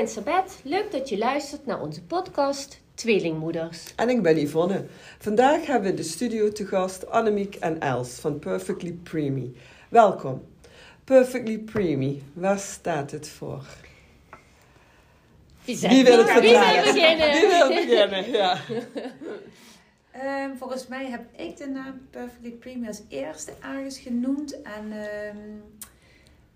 [0.00, 0.60] ben Sabet.
[0.62, 3.94] Leuk dat je luistert naar onze podcast Tweelingmoeders.
[3.96, 4.86] En ik ben Yvonne.
[5.18, 9.56] Vandaag hebben we de studio te gast Annemiek en Els van Perfectly Preemie.
[9.88, 10.42] Welkom.
[11.04, 13.64] Perfectly Preemie, waar staat het voor?
[15.64, 17.30] Wie, Wie wil het Wie wil beginnen?
[17.30, 18.30] Wie wil beginnen?
[18.30, 18.58] Ja.
[20.10, 24.62] Ehm, volgens mij heb ik de naam Perfectly Preemie als eerste ergens genoemd.
[24.62, 25.36] En ehm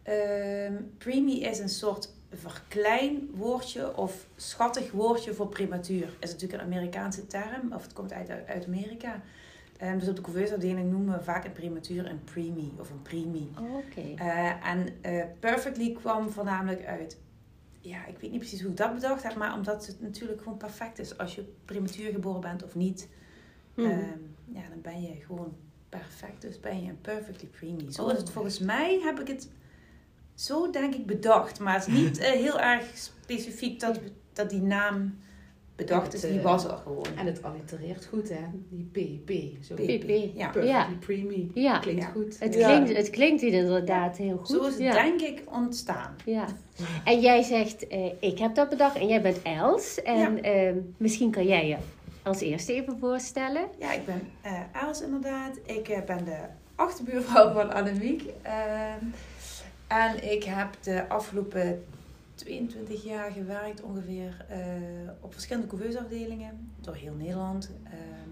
[0.02, 6.16] ehm, preemie is een soort verkleinwoordje of schattig woordje voor prematuur.
[6.20, 9.20] Is natuurlijk een Amerikaanse term, of het komt uit, uit Amerika.
[9.78, 13.50] Ehm, dus op de couveursafdeling noemen we vaak een prematuur een preemie of een preemie.
[13.58, 14.22] Oké.
[14.22, 17.18] Eh, en eh, Perfectly kwam voornamelijk uit.
[17.80, 20.58] Ja, ik weet niet precies hoe ik dat bedacht heb, maar omdat het natuurlijk gewoon
[20.58, 23.08] perfect is als je prematuur geboren bent of niet.
[23.74, 23.90] Mhm.
[23.90, 25.56] Ehm, ja, dan ben je gewoon
[25.88, 26.40] perfect.
[26.42, 27.92] Dus ben je een perfectly preemie.
[27.92, 28.12] Zo Oh.
[28.12, 29.48] is het volgens mij, heb ik het
[30.34, 31.60] zo denk ik bedacht.
[31.60, 34.00] Maar het is niet eh, heel erg specifiek dat,
[34.32, 35.18] dat die naam
[35.76, 36.20] bedacht is.
[36.20, 37.06] Die eh, was er gewoon.
[37.16, 38.44] En het allitereert goed, hè?
[38.70, 39.30] Die P, P.
[39.64, 39.74] Zo.
[39.74, 40.08] PP.
[40.36, 40.48] Ja.
[40.50, 40.88] Perfectly Ja.
[41.00, 41.50] preemie.
[41.54, 41.78] Ja.
[41.78, 42.08] Klinkt Ja.
[42.10, 42.36] goed.
[42.38, 42.66] Het, Ja.
[42.68, 44.48] klinkt, het klinkt inderdaad heel goed.
[44.48, 44.92] Zo is het ja.
[44.92, 46.14] denk ik ontstaan.
[46.24, 46.46] Ja.
[47.04, 50.02] En jij zegt, eh, ik heb dat bedacht en jij bent Els.
[50.02, 51.76] En ehm, misschien kan jij je
[52.22, 53.62] als eerste even voorstellen.
[53.78, 55.56] Ja, ik ben eh Els inderdaad.
[55.66, 56.36] Ik ben de
[56.74, 58.22] achterbuurvrouw van Annemiek.
[59.94, 61.84] En ik heb de afgelopen
[62.34, 64.58] 22 jaar gewerkt ongeveer eh,
[65.20, 67.70] op verschillende couveusafdelingen door heel Nederland.
[67.84, 68.30] Ehm,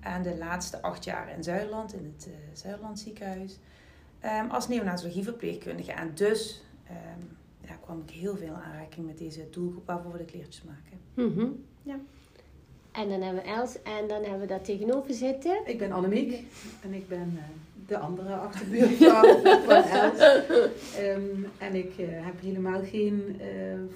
[0.00, 3.58] en de laatste acht jaar in Zuidland, in het eh Zuidland ziekenhuis.
[4.20, 5.92] Ehm, als neonatologieverpleegkundige.
[5.92, 7.20] En dus ehm,
[7.68, 10.98] ja, kwam ik heel veel in aanraking met deze doelgroep waarvoor we de kleertjes maken.
[11.14, 11.50] Mhm.
[11.82, 11.98] Ja.
[12.92, 15.60] En dan hebben we Els en dan hebben we daar tegenover zitten.
[15.66, 16.44] Ik ben Annemiek
[16.82, 17.44] en ik ben eh,
[17.86, 20.18] de andere achterbuurvrouw van Els.
[20.96, 23.46] Ehm, en ik eh, heb helemaal geen eh,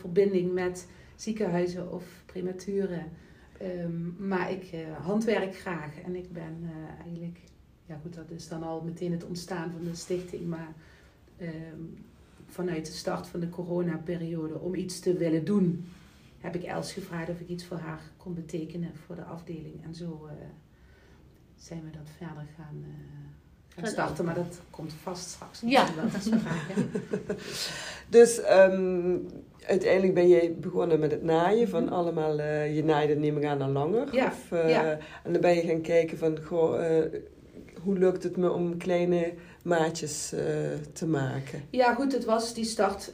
[0.00, 3.12] verbinding met ziekenhuizen of prematuren.
[3.58, 6.70] Ehm, maar ik eh, handwerk graag en ik ben
[7.02, 7.38] eigenlijk,
[7.86, 10.74] ja goed, dat is dan al meteen het ontstaan van de stichting, maar
[11.36, 11.80] ehm,
[12.46, 15.84] vanuit de start van de coronaperiode om iets te willen doen,
[16.40, 19.84] heb ik Els gevraagd of ik iets voor haar kon betekenen voor de afdeling.
[19.84, 20.28] En zo
[21.56, 22.84] zijn we dat verder Gaan
[23.82, 25.60] starten, maar dat komt vast straks.
[25.64, 25.84] Ja.
[25.84, 26.86] nog wel te sprake.
[28.08, 29.16] Dus ehm,
[29.66, 33.62] uiteindelijk ben jij begonnen met het naaien van allemaal, eh, je naaide neem ik aan
[33.62, 34.14] al langer.
[34.14, 34.98] Ja, Of, eh, ja.
[35.22, 37.04] En dan ben je gaan kijken van, goh, eh,
[37.82, 39.32] hoe lukt het me om kleine
[39.62, 40.34] maatjes
[40.92, 41.62] te maken?
[41.70, 43.12] Ja, goed, het was die start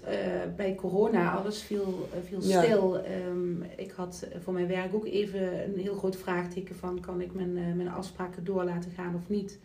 [0.56, 1.32] bij corona.
[1.32, 2.62] Alles viel, viel Ja.
[2.62, 2.98] stil.
[2.98, 7.00] Ehm, ik had voor mijn werk ook even een heel groot vraagteken van...
[7.00, 9.58] kan ik mijn, mijn afspraken door laten gaan of niet?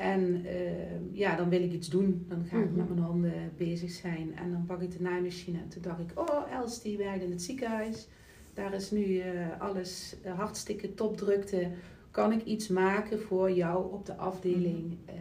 [0.00, 2.24] En eh, ja, dan wil ik iets doen.
[2.28, 2.76] Dan ga ik Mhm.
[2.76, 4.36] met mijn handen bezig zijn.
[4.36, 5.58] En dan pak ik de naaimachine.
[5.58, 8.08] En toen dacht ik, oh, Els die werkt in het ziekenhuis.
[8.54, 11.68] Daar is nu eh, alles eh, hartstikke topdrukte.
[12.10, 14.96] Kan ik iets maken voor jou op de afdeling?
[15.06, 15.18] Ehm,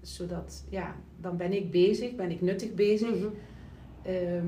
[0.00, 3.16] zodat, ja, dan ben ik bezig, ben ik nuttig bezig.
[3.18, 3.26] Mhm.
[4.02, 4.46] Ehm,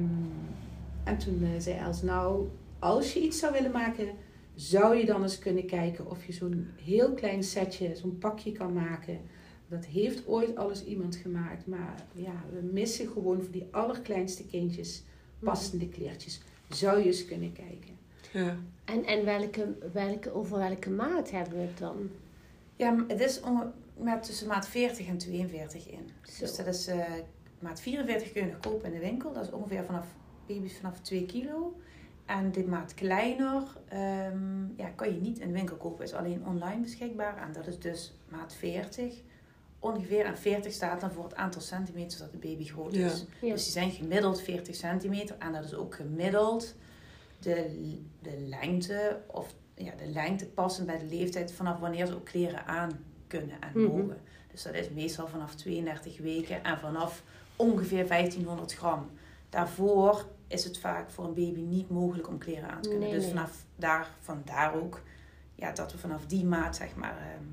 [1.05, 4.07] en toen zei Els, nou, als je iets zou willen maken,
[4.55, 8.73] zou je dan eens kunnen kijken of je zo'n heel klein setje, zo'n pakje kan
[8.73, 9.19] maken.
[9.71, 15.03] Dat heeft ooit alles iemand gemaakt, maar ja, we missen gewoon voor die allerkleinste kindjes
[15.39, 16.41] passende kleertjes.
[16.69, 17.99] Zou je eens kunnen kijken?
[18.33, 18.57] Ja.
[18.85, 22.11] En, en welke, welke, over welke maat hebben we het dan?
[22.77, 23.41] Ja, het is
[23.97, 26.11] met tussen maat 40 en 42 in.
[26.23, 26.41] Zo.
[26.41, 27.05] Dus dat is eh,
[27.59, 29.33] maat 44 kun je nog kopen in de winkel.
[29.33, 30.07] Dat is ongeveer vanaf
[30.47, 31.81] baby's vanaf 2 kilo.
[32.27, 36.05] En de maat kleiner ehm, ja, kan je niet in de winkel kopen.
[36.05, 37.37] Is alleen online beschikbaar.
[37.37, 39.21] En dat is dus maat 40
[39.81, 40.25] ongeveer.
[40.25, 43.27] En 40 staat dan voor het aantal centimeters dat de baby groot is.
[43.41, 43.53] Ja.
[43.53, 45.37] Dus die zijn gemiddeld 40 centimeter.
[45.39, 46.75] En dat is ook gemiddeld
[47.39, 47.67] de,
[48.23, 52.67] de lengte of ja, de lengte passend bij de leeftijd vanaf wanneer ze ook kleren
[52.67, 52.91] aan
[53.27, 53.97] kunnen en Mhm.
[53.97, 54.17] mogen.
[54.51, 57.23] Dus dat is meestal vanaf 32 weken en vanaf
[57.57, 59.11] ongeveer 1500 gram.
[59.49, 63.09] Daarvoor is het vaak voor een baby niet mogelijk om kleren aan te kunnen.
[63.09, 63.35] Nee, dus nee.
[63.35, 65.03] vanaf daar, vandaar ook
[65.55, 67.45] ja, dat we vanaf die maat zeg maar ehm,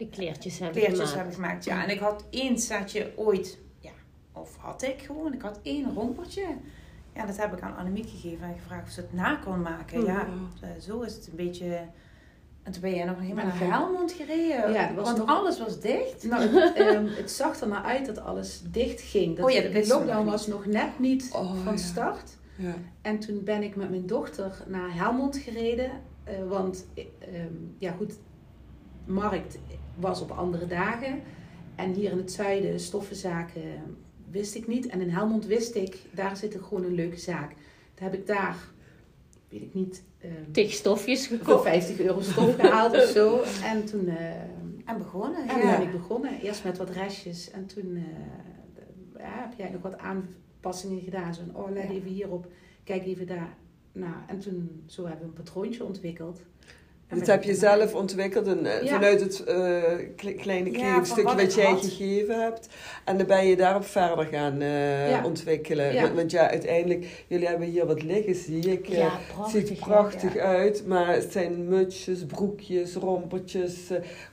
[0.00, 1.14] De kleertjes hebben kleertjes gemaakt.
[1.16, 1.64] hebben gemaakt.
[1.64, 3.90] Ja, en ik had één setje ooit, ja,
[4.32, 6.46] of had ik gewoon, ik had één rompertje.
[7.14, 10.04] Ja, dat heb ik aan Annemiek gegeven en gevraagd of ze het na kon maken.
[10.04, 10.28] Ja,
[10.60, 11.80] eh, zo is het een beetje...
[12.62, 14.72] En toen ben jij nog helemaal Maar naar Helmond gereden.
[14.72, 16.24] Ja, want nog- alles was dicht.
[16.24, 19.36] Nou, het, ehm, het zag er naar uit dat alles dicht ging.
[19.36, 21.78] Dat Oh ja, de lockdown nog was nog net niet Oh, van ja.
[21.78, 22.36] start.
[22.56, 22.74] Ja.
[23.02, 25.90] En toen ben ik met mijn dochter naar Helmond gereden.
[26.24, 27.04] eh, want, eh,
[27.34, 28.12] ehm, ja goed,
[29.06, 29.58] markt
[30.00, 31.20] was op andere dagen.
[31.74, 33.62] En hier in het zuiden, stoffenzaken,
[34.30, 34.86] wist ik niet.
[34.86, 37.52] En in Helmond wist ik, daar zit er gewoon een leuke zaak.
[37.94, 38.56] heb ik daar,
[39.48, 41.62] weet ik niet, ehm, Tig stofjes voor gekocht.
[41.62, 43.42] 50 euro stof gehaald of zo.
[43.72, 44.34] En toen eh,
[44.84, 45.76] En begonnen, en ja.
[45.78, 46.40] ben ik begonnen.
[46.40, 48.02] Eerst met wat restjes en toen eh,
[49.18, 51.34] ja, heb jij nog wat aanpassingen gedaan.
[51.34, 51.88] Zo, oh, let Ja.
[51.90, 52.46] even hierop,
[52.84, 53.56] kijk even daar.
[53.92, 56.40] Nou, en toen zo hebben we een patroontje ontwikkeld.
[57.10, 58.88] En Dat heb je zelf ontwikkeld en, eh, Ja.
[58.94, 59.82] vanuit het eh,
[60.16, 61.80] kle- kleine Ja, kledingstukje van wat jij had.
[61.84, 62.68] gegeven hebt.
[63.04, 65.24] En dan ben je daarop verder gaan eh, Ja.
[65.24, 65.92] ontwikkelen.
[65.92, 66.02] Ja.
[66.02, 68.86] Want, want ja, uiteindelijk, jullie hebben hier wat liggen, zie ik.
[68.88, 69.60] Ja, het prachtig.
[69.60, 70.40] ziet er prachtig ja.
[70.40, 73.74] uit, maar het zijn mutsjes, broekjes, rompertjes,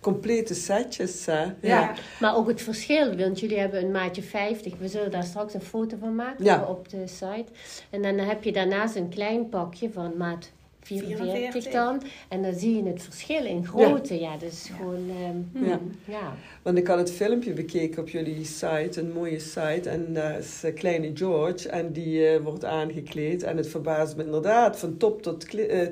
[0.02, 1.26] complete setjes.
[1.26, 1.46] Hè?
[1.62, 1.94] Ja.
[2.20, 4.74] Maar ook het verschil, want jullie hebben een maatje 50.
[4.80, 6.66] We zullen daar straks een foto van maken Ja.
[6.70, 7.46] op de site.
[7.90, 10.52] En dan heb je daarnaast een klein pakje van maat
[10.88, 11.72] 44 44.
[11.72, 12.02] dan.
[12.28, 14.20] En dan zie je het verschil in grootte.
[14.20, 14.76] Ja, Ja.
[14.76, 15.10] gewoon...
[15.10, 15.80] ehm, Ja.
[16.06, 16.34] ja.
[16.62, 19.90] Want ik had het filmpje bekeken op jullie site, een mooie site.
[19.90, 23.44] En daar is eh, kleine George en die eh, wordt aangekleed.
[23.44, 25.46] En het verbaast me inderdaad, van top tot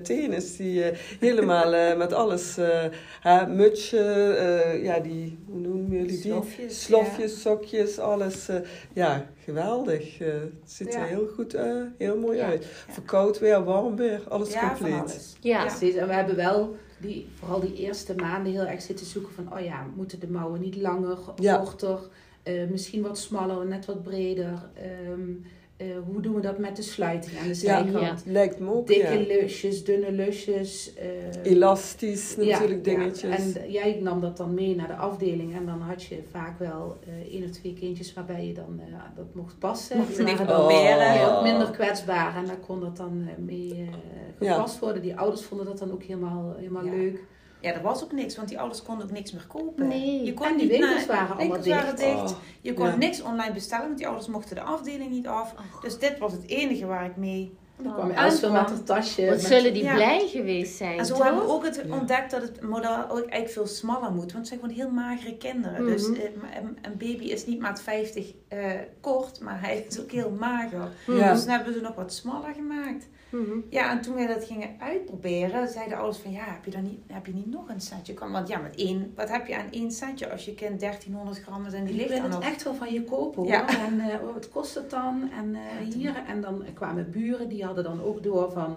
[0.04, 0.84] teen is die
[1.20, 2.58] helemaal met alles.
[2.58, 2.84] eh
[3.22, 6.22] hè, mutsje, eh, ja die, hoe noemen jullie die?
[6.22, 8.50] Slofjes, Slofjes, sokjes, alles.
[8.94, 10.20] ja, geweldig.
[10.20, 11.00] eh, het ziet Ja.
[11.00, 12.46] er heel goed, eh, heel mooi Ja.
[12.46, 12.66] uit.
[12.66, 15.00] Voor koud weer, warm weer, alles Ja, van compleet.
[15.00, 15.36] alles.
[15.40, 15.66] Ja.
[15.66, 19.54] Precies, en we hebben wel die, vooral die eerste maanden heel erg zitten zoeken van,
[19.54, 21.58] oh ja, moeten de mouwen niet langer, Ja.
[21.58, 22.00] korter,
[22.44, 24.70] eh, misschien wat smaller, net wat breder.
[24.74, 25.30] Ehm,
[25.78, 27.84] eh, hoe doen we dat met de sluiting aan de Ja.
[27.84, 28.24] zijkant?
[28.26, 29.26] Lijkt me ook, Dikke ja.
[29.42, 30.94] lusjes, dunne lusjes.
[30.94, 33.54] eh, Elastisch ja, natuurlijk, dingetjes.
[33.54, 33.60] Ja.
[33.62, 36.98] En jij nam dat dan mee naar de afdeling en dan had je vaak wel
[37.08, 39.98] eh één of twee kindjes waarbij je dan eh, dat mocht passen.
[39.98, 41.32] Mocht Die je waren even dan proberen.
[41.32, 44.54] wat minder kwetsbaar en daar kon dat dan eh, mee eh, Ja.
[44.54, 45.02] gepast worden.
[45.02, 46.92] Die ouders vonden dat dan ook helemaal, helemaal Ja.
[46.92, 47.24] leuk.
[47.62, 49.88] Ja, er was ook niks, want die ouders konden ook niks meer kopen.
[49.88, 50.24] Nee.
[50.24, 51.98] Je kon En die niet winkels naar- waren allemaal waren dicht.
[51.98, 52.32] dicht.
[52.32, 52.38] Oh.
[52.62, 52.96] Je kon Ja.
[52.96, 55.54] niks online bestellen, want die ouders mochten de afdeling niet af.
[55.74, 55.82] Och.
[55.82, 58.24] Dus dit was het enige waar ik mee Dan kwam Oh.
[58.24, 59.22] Els weer met haar tasje.
[59.26, 59.94] Wat met- zullen die Ja.
[59.94, 61.24] blij geweest zijn, En zo toch?
[61.24, 61.96] hebben we ook het Ja.
[61.98, 64.20] ontdekt dat het model ook eigenlijk veel smaller moet.
[64.32, 65.86] Want het zijn gewoon heel magere kinderen.
[65.86, 66.20] Dus Mhm.
[66.20, 66.24] eh,
[66.62, 68.60] een, een baby is niet maat 50 eh,
[69.02, 70.88] kort, maar hij is ook heel mager.
[71.08, 71.32] Ja.
[71.34, 73.08] Dus dan hebben we ze nog wat smaller gemaakt.
[73.30, 73.58] Mhm.
[73.70, 76.84] Ja, en toen wij dat gingen uitproberen, zeiden de ouders van ja, heb je, dan
[76.84, 78.14] niet, heb je niet nog een setje?
[78.14, 81.40] Kan- Want ja, met één, wat heb je aan één setje als je kind 1300
[81.42, 82.44] gram is en die Ik ligt dan het nog?
[82.44, 83.52] echt wel van je kopen hoor.
[83.52, 83.68] Ja.
[83.88, 85.30] En eh, oh, wat kost het dan?
[85.38, 86.24] En eh, Ja, toen- hier.
[86.28, 88.76] En dan kwamen buren, die hadden dan ook door van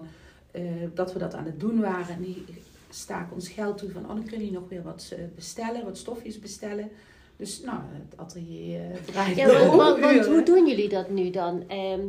[0.51, 0.61] eh,
[0.93, 2.15] dat we dat aan het doen waren.
[2.15, 2.45] En die
[2.89, 6.39] staken ons geld toe van, oh dan kun je nog weer wat bestellen, wat stofjes
[6.39, 6.89] bestellen.
[7.37, 11.63] Dus nou, het atelier draaide Ja, want, want, hoe doen jullie dat nu dan?
[11.67, 11.99] Ehm,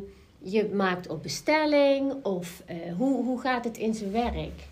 [0.42, 4.68] je maakt op bestelling of eh, hoe, hoe gaat het in zijn werk?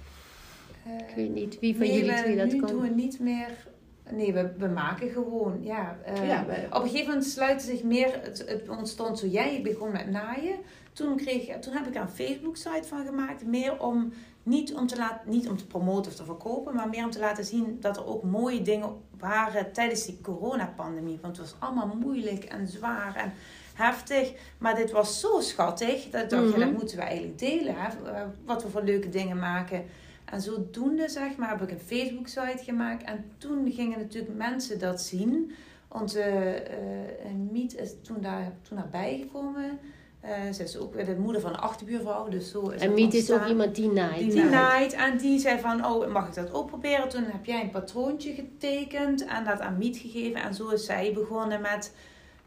[1.09, 2.67] Ik weet niet wie van nee, jullie we- twee dat kan.
[2.70, 3.67] doen we niet meer...
[4.11, 5.99] Nee, we, we maken gewoon, ja.
[6.05, 8.19] eh, Ja, Op een gegeven moment sluiten zich meer...
[8.23, 10.56] Het, het ontstond zo, jij begon met naaien.
[10.93, 13.47] Toen, kreeg, toen heb ik er een Facebook-site van gemaakt.
[13.47, 14.12] Meer om,
[14.43, 16.75] niet om, te laten, niet om te promoten of te verkopen...
[16.75, 21.19] maar meer om te laten zien dat er ook mooie dingen waren tijdens die coronapandemie.
[21.23, 23.32] Want het was allemaal moeilijk en zwaar en
[23.79, 24.33] heftig.
[24.59, 26.59] Maar dit was zo schattig dat ik dacht, Mhm.
[26.59, 27.75] ja, dat moeten we eigenlijk delen.
[27.77, 28.11] Hè?
[28.13, 29.85] Eh, Wat we voor leuke dingen maken.
[30.25, 33.03] En zodoende, zeg maar, heb ik een Facebook-site gemaakt.
[33.03, 35.53] En toen gingen natuurlijk mensen dat zien.
[35.89, 39.79] Onze eh, Miet is toen, daar, toen daarbij gekomen.
[40.21, 42.29] Eh ze is ook weer de moeder van een achterbuurvrouw.
[42.29, 44.33] Dus zo is En Miet is ook iemand die naait.
[44.33, 47.09] Die naait en die zei van, oh, mag ik dat ook proberen?
[47.09, 50.43] Toen heb jij een patroontje getekend en dat aan Miet gegeven.
[50.43, 51.93] En zo is zij begonnen met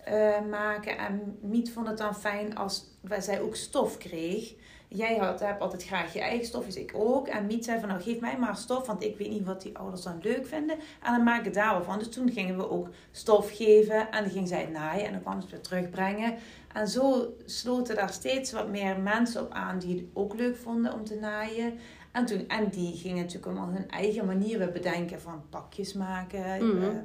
[0.03, 0.97] eh, maken.
[0.97, 2.85] En Miet vond het dan fijn als
[3.19, 4.53] zij ook stof kreeg.
[4.87, 7.27] Jij had, hebt altijd graag je eigen stof, dus ik ook.
[7.27, 9.77] En Miet zei van, nou geef mij maar stof, want ik weet niet wat die
[9.77, 10.75] ouders dan leuk vinden.
[11.01, 11.99] En dan maak ik daar wel van.
[11.99, 15.21] Dus toen gingen we ook stof geven en dan ging zij het naaien en dan
[15.21, 16.35] kwam ze het weer terugbrengen.
[16.73, 20.93] En zo sloten daar steeds wat meer mensen op aan die het ook leuk vonden
[20.93, 21.73] om te naaien.
[22.11, 26.67] En, toen, en die gingen natuurlijk allemaal hun eigen manieren bedenken van pakjes maken.
[26.67, 26.83] Mhm.
[26.83, 26.95] ehm,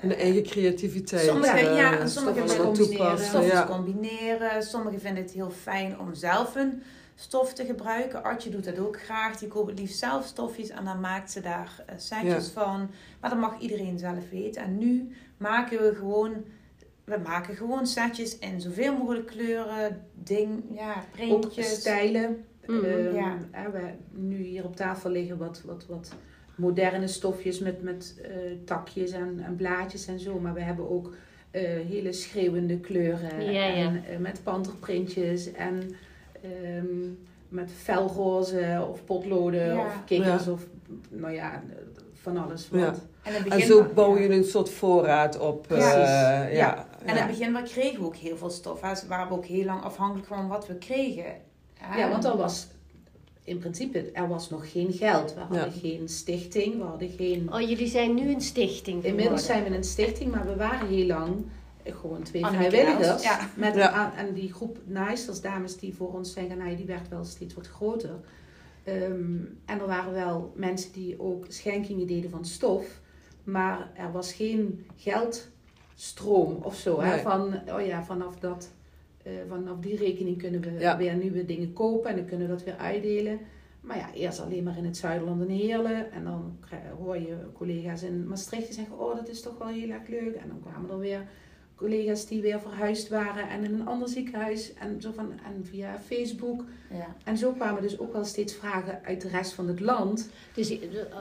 [0.00, 1.26] En de eh, eigen creativiteit.
[1.26, 3.18] Sommige, eh, ja, en sommige stoffen vinden combineren.
[3.18, 3.66] stoffen Ja.
[3.66, 4.62] combineren.
[4.62, 6.82] Sommigen vinden het heel fijn om zelf een
[7.14, 8.22] stof te gebruiken.
[8.22, 9.38] Artje doet dat ook graag.
[9.38, 12.90] Die koopt het liefst zelf stofjes en dan maakt ze daar eh, setjes van.
[13.20, 14.62] Maar dat mag iedereen zelf weten.
[14.62, 16.44] En nu maken we gewoon,
[17.04, 21.70] we maken gewoon setjes in zoveel mogelijk kleuren, ding, ja, Ook printjes.
[21.80, 22.44] stijlen.
[23.12, 23.38] Ja.
[23.50, 26.12] hè, we nu hier op tafel liggen wat, wat, wat
[26.58, 28.30] moderne stofjes met, met eh,
[28.64, 30.38] takjes en, en blaadjes en zo.
[30.38, 31.12] Maar we hebben ook
[31.50, 33.44] eh, hele schreeuwende kleuren.
[33.44, 33.74] Ja, ja.
[33.74, 35.82] En eh, met panterprintjes en
[36.42, 36.86] ehm,
[37.48, 39.86] met felroze of potloden Ja.
[39.86, 40.50] of kikkers Ja.
[40.52, 40.66] of
[41.08, 41.62] nou ja,
[42.14, 42.78] van alles Ja.
[42.78, 43.00] wat.
[43.22, 44.22] En, in het En begin zo bouw ja.
[44.22, 45.66] je een soort voorraad op.
[45.68, 45.74] Ja.
[45.76, 46.58] eh, Precies.
[46.58, 46.86] ja.
[47.04, 48.80] En in het begin we kregen we ook heel veel stof.
[48.80, 48.92] Hè.
[49.08, 51.34] We ook heel lang afhankelijk van wat we kregen.
[51.96, 52.66] Ja, want er was
[53.48, 55.34] in principe, er was nog geen geld.
[55.34, 55.70] We hadden Ja.
[55.80, 57.52] geen stichting, we hadden geen...
[57.52, 59.10] Oh, jullie zijn nu een stichting geworden.
[59.10, 61.34] Inmiddels zijn we een stichting, maar we waren heel lang
[61.82, 63.22] eh, gewoon twee Annemieke vrijwilligers.
[63.22, 63.48] Ja.
[63.56, 63.90] Met Ja.
[63.90, 67.24] aan- en die groep naaisters, dames die voor ons zijn gaan naaien, die werd wel
[67.24, 68.20] steeds wat groter.
[68.84, 73.00] Ehm, en er waren wel mensen die ook schenkingen deden van stof.
[73.44, 77.00] Maar er was geen geldstroom of zo.
[77.00, 77.18] Hè?
[77.18, 78.70] Van, oh ja, vanaf, dat,
[79.28, 80.96] eh, vanaf die rekening kunnen we Ja.
[80.96, 83.38] weer nieuwe dingen kopen en dan kunnen we dat weer uitdelen.
[83.80, 86.12] Maar ja, eerst alleen maar in het Zuiderland en Heerlen.
[86.12, 86.58] En dan
[86.98, 90.34] hoor je collega's in Maastricht die zeggen, oh dat is toch wel heel erg leuk.
[90.34, 91.28] En dan kwamen er weer
[91.78, 94.74] collega's die weer verhuisd waren en in een ander ziekenhuis.
[94.74, 96.64] En, zo van, en via Facebook.
[96.90, 97.14] Ja.
[97.24, 100.28] En zo kwamen dus ook wel steeds vragen uit de rest van het land.
[100.54, 100.78] Dus eh,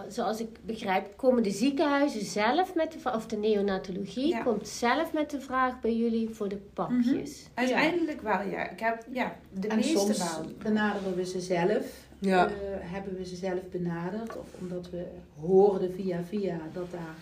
[0.07, 4.41] zoals ik begrijp, komen de ziekenhuizen zelf met de vraag, of de neonatologie Ja.
[4.43, 7.45] komt zelf met de vraag bij jullie voor de pakjes.
[7.53, 8.69] Uiteindelijk wel, ja.
[8.69, 10.45] Ik heb, ja, de en meeste soms wel.
[10.63, 12.05] benaderen we ze zelf.
[12.19, 12.47] Ja.
[12.47, 14.37] Eh, hebben we ze zelf benaderd.
[14.37, 15.05] Of omdat we
[15.39, 17.15] hoorden via via dat daar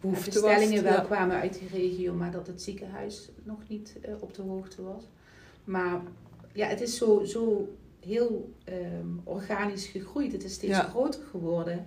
[0.00, 1.04] Behoefte bestellingen was, wel ja.
[1.06, 5.08] kwamen uit die regio, maar dat het ziekenhuis nog niet eh, op de hoogte was.
[5.64, 6.00] Maar
[6.52, 7.68] ja, het is zo, zo
[8.00, 10.32] heel ehm, organisch gegroeid.
[10.32, 10.82] Het is steeds Ja.
[10.82, 11.86] groter geworden,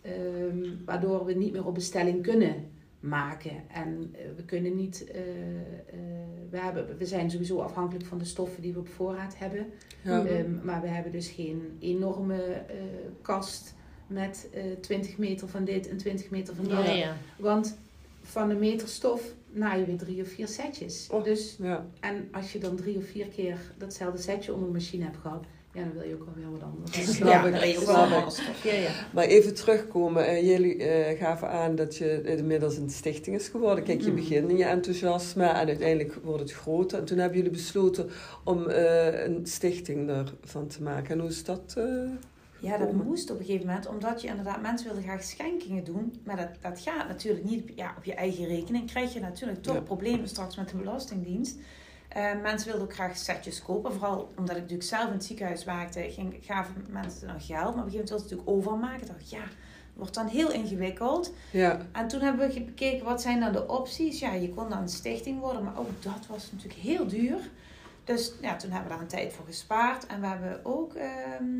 [0.00, 3.68] ehm, waardoor we niet meer op bestelling kunnen maken.
[3.68, 5.20] En eh, we kunnen niet, eh,
[6.50, 9.66] we, hebben, we zijn sowieso afhankelijk van de stoffen die we op voorraad hebben.
[10.02, 10.24] Ja.
[10.26, 12.62] Ehm, maar we hebben dus geen enorme
[13.22, 13.74] kast
[14.06, 16.86] met eh 20 meter van dit en 20 meter van dat.
[16.86, 17.16] Ja, ja.
[17.36, 17.76] Want
[18.22, 21.08] van een meter stof naaien we drie of vier setjes.
[21.10, 21.24] Oh.
[21.24, 21.86] Dus, Ja.
[22.00, 25.44] en als je dan drie of vier keer datzelfde setje onder de machine hebt gehad,
[25.74, 27.14] ja, dan wil je ook wel weer wat anders.
[27.16, 28.64] Snap ja, je een stof.
[28.64, 28.90] Ja, ja.
[29.12, 33.84] Maar even terugkomen, eh, jullie eh, gaven aan dat je inmiddels een stichting is geworden.
[33.84, 34.14] Kijk, je Mm.
[34.14, 36.98] begint in je enthousiasme en uiteindelijk wordt het groter.
[36.98, 38.08] En toen hebben jullie besloten
[38.44, 41.10] om eh, een stichting ervan te maken.
[41.14, 41.74] En hoe is dat?
[41.76, 41.84] eh,
[42.62, 46.20] Ja, dat moest op een gegeven moment, omdat je inderdaad, mensen wilden graag schenkingen doen,
[46.24, 48.90] maar dat, dat gaat natuurlijk niet op, ja, op je eigen rekening.
[48.90, 49.80] Krijg je natuurlijk toch Ja.
[49.80, 51.56] problemen straks met de Belastingdienst.
[52.08, 55.64] Eh, mensen wilden ook graag setjes kopen, vooral omdat ik natuurlijk zelf in het ziekenhuis
[55.64, 58.48] werkte, ging, gaven mensen dan geld, maar op een gegeven moment wilden ze het natuurlijk
[58.50, 59.00] overmaken.
[59.00, 59.42] Ik dacht, ja,
[59.94, 61.32] wordt dan heel ingewikkeld.
[61.50, 64.18] ja, En toen hebben we bekeken, wat zijn dan de opties?
[64.18, 67.38] Ja, je kon dan een stichting worden, maar ook dat was natuurlijk heel duur.
[68.04, 70.06] Dus ja, toen hebben we daar een tijd voor gespaard.
[70.06, 71.50] En we hebben ook, ehm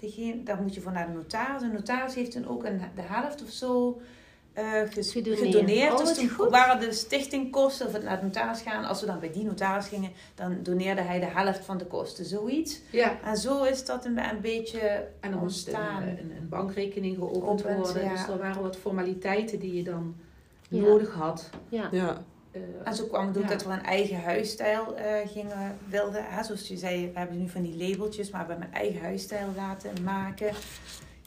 [0.00, 1.62] degene, daar moet je voor naar de notaris.
[1.62, 4.00] De notaris heeft toen ook een, de helft of zo
[4.52, 5.40] eh, ges- Gedoneerd.
[5.52, 5.92] gedoneerd.
[5.92, 6.50] Oh, dus toen goed.
[6.50, 8.84] waren de stichtingkosten, of het naar de notaris gaan.
[8.84, 12.24] Als we dan bij die notaris gingen, dan doneerde hij de helft van de kosten,
[12.24, 12.80] zoiets.
[12.90, 13.18] ja.
[13.24, 14.80] En zo is dat een, een beetje
[15.20, 16.02] En een, ontstaan.
[16.02, 18.04] een, een bankrekening geopend Opend, worden.
[18.04, 18.10] ja.
[18.10, 20.14] Dus er waren wat formaliteiten die je dan
[20.68, 20.80] Ja.
[20.80, 21.50] nodig had.
[21.68, 21.88] Ja.
[21.90, 22.22] ja,
[22.84, 23.48] En zo kwam het ook Ja.
[23.48, 26.24] dat we een eigen huisstijl eh, gingen wilden.
[26.24, 29.00] Hè, zoals je zei, we hebben nu van die labeltjes, maar we hebben een eigen
[29.00, 30.52] huisstijl laten maken.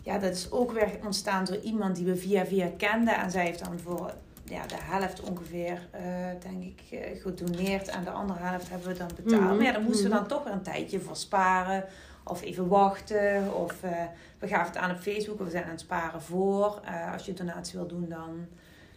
[0.03, 3.15] Ja, dat is ook weer ontstaan door iemand die we via via kenden.
[3.15, 4.13] En zij heeft dan voor
[4.43, 6.03] ja, de helft ongeveer, eh,
[6.39, 7.87] denk ik, eh, gedoneerd.
[7.87, 9.41] En de andere helft hebben we dan betaald.
[9.41, 10.17] Mhm, Maar ja, dan moesten we mhm.
[10.17, 11.85] dan toch weer een tijdje voor sparen.
[12.25, 13.53] Of even wachten.
[13.53, 13.91] Of eh,
[14.39, 15.39] we gaven het aan op Facebook.
[15.39, 16.81] of We zijn aan het sparen voor.
[16.85, 18.47] Eh, als je een donatie wil doen, dan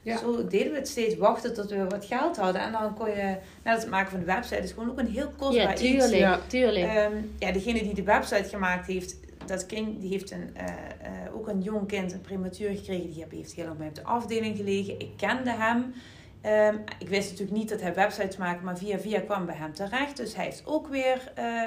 [0.06, 0.18] Ja.
[0.18, 2.62] zo deden we het steeds wachten tot we wat geld hadden.
[2.62, 5.32] En dan kon je, net het maken van de website, is gewoon ook een heel
[5.36, 5.80] kostbaar Ja, iets.
[5.80, 6.40] tuurlijk, Ja.
[6.46, 6.86] tuurlijk.
[6.86, 11.34] Ehm, ja, degene die de website gemaakt heeft, dat kind, die heeft een, eh, eh,
[11.34, 13.12] ook een jong kind, een prematuur gekregen.
[13.12, 15.00] Die heeft heel lang bij op de afdeling gelegen.
[15.00, 15.94] Ik kende hem.
[16.40, 19.74] Ehm, ik wist natuurlijk niet dat hij websites maakte, maar via via kwam bij hem
[19.74, 20.16] terecht.
[20.16, 21.62] Dus hij heeft ook weer eh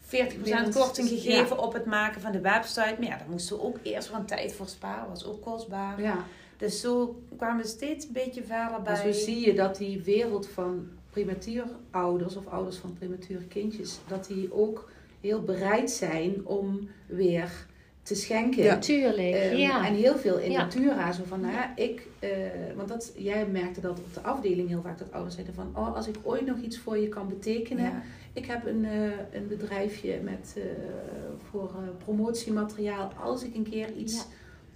[0.00, 1.14] 40% Winst, korting ja.
[1.16, 2.94] gegeven op het maken van de website.
[2.98, 5.08] Maar ja, daar moesten we ook eerst een tijd voor sparen.
[5.08, 6.00] was ook kostbaar.
[6.02, 6.24] ja.
[6.62, 8.92] Dus zo kwamen we steeds een beetje verder bij.
[8.92, 14.26] Maar zo zie je dat die wereld van prematuurouders of ouders van premature kindjes, dat
[14.26, 14.90] die ook
[15.20, 17.66] heel bereid zijn om weer
[18.02, 18.62] te schenken.
[18.62, 18.78] Ja.
[18.78, 19.86] tuurlijk, Ehm, ja.
[19.86, 20.62] En heel veel in Ja.
[20.62, 22.30] Natura, zo van, nou ja, ik, eh,
[22.76, 25.96] want dat, jij merkte dat op de afdeling heel vaak, dat ouders zeiden van, oh,
[25.96, 27.84] als ik ooit nog iets voor je kan betekenen.
[27.84, 28.02] Ja.
[28.32, 29.02] Ik heb een, eh,
[29.32, 30.62] een bedrijfje met, eh,
[31.50, 33.12] voor eh, promotiemateriaal.
[33.22, 34.26] Als ik een keer iets,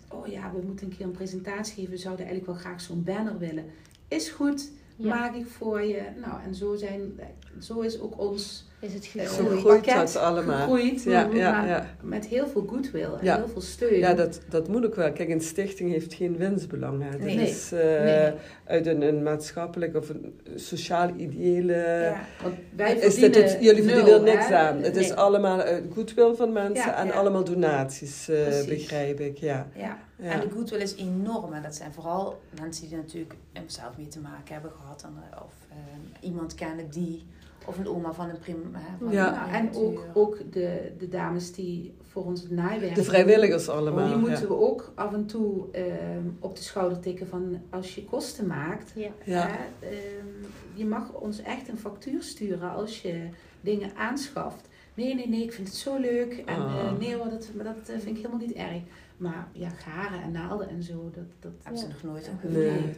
[0.09, 3.03] oh ja, we moeten een keer een presentatie geven, we zouden eigenlijk wel graag zo'n
[3.05, 3.65] banner willen.
[4.09, 5.15] Is goed, Ja.
[5.15, 6.03] maak ik voor je.
[6.21, 7.21] Nou, en zo, zijn,
[7.61, 9.61] zo is ook ons Is het eh, Zo gegroeid.
[9.61, 10.59] groeit dat allemaal.
[10.69, 11.87] gegroeid, Ja, maar ja, ja.
[12.03, 13.37] met heel veel goodwill en Ja.
[13.37, 13.99] heel veel steun.
[13.99, 15.13] Ja, dat, dat moet ook wel.
[15.13, 17.03] Kijk, een stichting heeft geen winstbelang.
[17.03, 17.11] Hè.
[17.11, 17.37] Dat Nee.
[17.37, 18.33] is eh, Nee.
[18.65, 21.75] uit een, een maatschappelijk of een sociaal-ideële...
[21.75, 22.21] Ja.
[22.43, 24.57] Want wij Is het, jullie verdienen er niks hè?
[24.57, 24.83] aan.
[24.83, 25.05] Het Nee.
[25.05, 27.13] is allemaal uit goodwill van mensen Ja, en ja.
[27.13, 29.39] allemaal donaties, eh, begrijp ik.
[29.39, 29.67] Ja.
[29.75, 29.99] Ja.
[30.19, 30.31] Ja.
[30.31, 31.53] en de goodwill is enorm.
[31.53, 33.35] En dat zijn vooral mensen die er natuurlijk
[33.67, 35.03] zelf mee te maken hebben gehad.
[35.03, 37.27] En, eh, of eh, iemand kennen die.
[37.67, 38.71] Of een oma van een prim.
[38.73, 39.47] hè, Van Ja.
[39.49, 44.07] een en ook, ook de, de dames die voor ons het naaiwerk De vrijwilligers allemaal.
[44.09, 44.47] Die moeten ja.
[44.49, 48.93] we ook af en toe ehm, op de schouder tikken van als je kosten maakt.
[49.25, 49.49] Ja.
[49.81, 49.91] Ehm,
[50.75, 53.29] je mag ons echt een factuur sturen als je
[53.61, 54.69] dingen aanschaft.
[54.95, 56.43] Nee, nee, nee, ik vind het zo leuk.
[56.47, 56.79] En Ah.
[56.81, 58.81] eh, nee hoor, dat, maar dat eh, vind ik helemaal niet erg.
[59.17, 61.25] Maar ja, garen en naalden en zo, dat...
[61.41, 62.95] dat Hebben ze nog nooit aan Nee.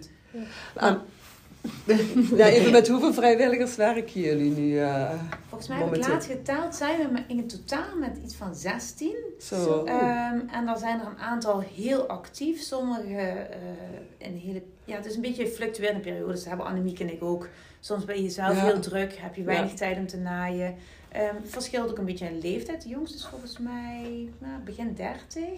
[2.37, 4.79] Ja, even met hoeveel vrijwilligers werken jullie nu?
[4.79, 5.11] eh,
[5.49, 9.15] Volgens mij heb ik laatst geteld, zijn we in het totaal met iets van 16.
[9.41, 9.85] zo.
[9.85, 12.61] Ehm, en daar zijn er een aantal heel actief.
[12.61, 13.57] Sommige eh
[14.19, 14.63] in hele...
[14.85, 16.39] Ja, het is een beetje fluctuerende periodes.
[16.39, 17.49] Dat hebben Annemiek en ik ook.
[17.81, 18.65] Soms ben je zelf Ja.
[18.65, 19.15] heel druk.
[19.19, 19.77] Heb je weinig Ja.
[19.77, 20.75] tijd om te naaien.
[21.09, 22.83] Het verschilt ook een beetje in leeftijd.
[22.83, 25.49] De jongste is volgens mij nou, begin 30.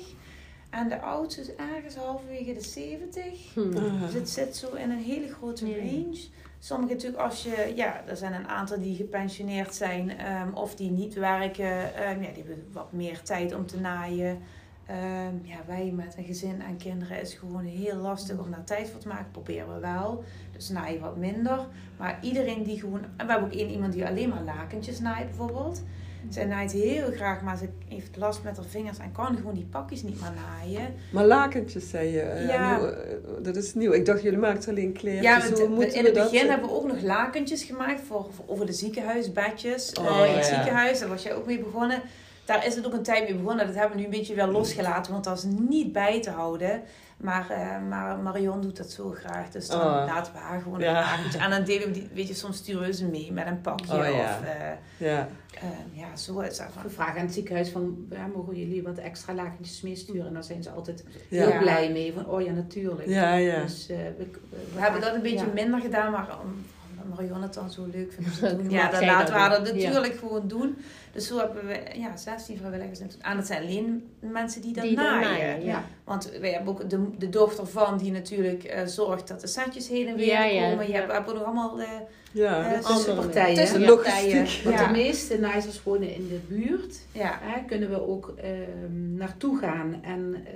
[0.71, 3.55] En de oudste is ergens halverwege de 70.
[3.55, 3.61] Hm.
[3.61, 4.01] Ah.
[4.01, 6.19] Dus het zit zo in een hele grote range.
[6.59, 10.91] Sommige natuurlijk als je, ja, er zijn een aantal die gepensioneerd zijn ehm, of die
[10.91, 11.95] niet werken.
[11.95, 14.39] ehm, ja, die hebben wat meer tijd om te naaien.
[14.87, 18.89] Ehm, ja, wij met een gezin en kinderen is gewoon heel lastig om daar tijd
[18.89, 19.31] voor te maken.
[19.31, 20.25] Proberen we wel.
[20.53, 21.67] Dus naaien wat minder.
[21.97, 23.03] Maar iedereen die gewoon...
[23.17, 25.83] En we hebben ook één iemand die alleen maar lakentjes naait bijvoorbeeld.
[26.29, 29.67] Zij naait heel graag, maar ze heeft last met haar vingers en kan gewoon die
[29.71, 30.95] pakjes niet meer naaien.
[31.13, 32.21] Maar lakentjes, zei je.
[32.21, 32.77] eh, Ja.
[32.77, 33.93] nieuw, eh, dat is nieuw.
[33.93, 35.59] Ik dacht, jullie maakten alleen kleertjes.
[35.59, 38.67] Ja, Hoe we- in het begin hebben we ook nog lakentjes gemaakt voor, voor over
[38.67, 39.93] de ziekenhuisbedjes.
[39.93, 40.55] Oh, Eh, in het ja.
[40.55, 42.01] ziekenhuis, daar was jij ook mee begonnen.
[42.45, 43.67] Daar is het ook een tijd mee begonnen.
[43.67, 46.83] Dat hebben we nu een beetje weer losgelaten, want dat is niet bij te houden.
[47.21, 50.03] Maar, eh, maar Marion doet dat zo graag, dus dan Oh.
[50.07, 50.89] laten we haar gewoon Ja.
[50.89, 51.39] een lakentje.
[51.39, 53.93] En dan delen we die, weet je, soms sturen we ze mee met een pakje.
[53.93, 54.39] Oh, ja.
[54.39, 55.29] Of, eh, Ja.
[55.61, 55.69] eh,
[56.01, 56.67] ja, zo is dat.
[56.83, 60.27] We vragen aan het ziekenhuis van, ja, mogen jullie wat extra lakentjes meesturen?
[60.27, 61.47] En daar zijn ze altijd Ja.
[61.49, 62.13] heel blij mee.
[62.13, 63.09] Van, oh ja, natuurlijk.
[63.09, 63.61] Ja, ja.
[63.63, 64.31] Dus, eh, we,
[64.75, 65.53] We hebben dat een beetje ja.
[65.55, 66.65] minder gedaan, maar om-
[67.03, 68.71] omdat Marion het dan zo leuk vindt om te doen.
[68.71, 69.79] Ja, dan zij laten we dat haar dat doen.
[69.79, 69.87] Ja.
[69.89, 70.77] natuurlijk gewoon doen.
[71.13, 73.01] Dus zo hebben we ja, 16 vrijwilligers.
[73.21, 75.31] En dat zijn alleen mensen die dat Die naaien.
[75.31, 75.85] naaien, ja.
[76.05, 79.89] Want wij hebben ook de, de dochter van die natuurlijk eh, zorgt dat de setjes
[79.89, 80.87] heen en weer Ja, ja, komen.
[80.87, 80.97] Je ja.
[80.97, 81.89] hebt, we hebben nog allemaal eh
[82.33, 83.55] Ja, dat is- tussenpartijen.
[83.57, 84.65] tussen-.
[84.65, 86.99] Want de meeste naaisers wonen in de buurt.
[87.13, 87.39] ja.
[87.43, 90.53] Hè, kunnen we ook ehm, naartoe gaan en eh,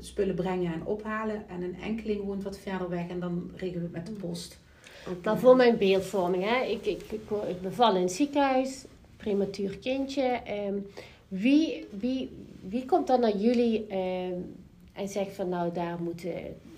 [0.00, 1.44] spullen brengen en ophalen.
[1.48, 4.58] En een enkeling woont wat verder weg en dan regelen we het met de post.
[5.24, 6.64] Maar voor mijn beeldvorming, hè.
[6.64, 8.84] Ik, ik, ik, ik beval in het ziekenhuis,
[9.16, 10.22] prematuur kindje.
[10.22, 10.74] ehm,
[11.28, 14.40] wie, wie, wie komt dan naar jullie ehm,
[14.92, 16.34] en zegt van nou daar moeten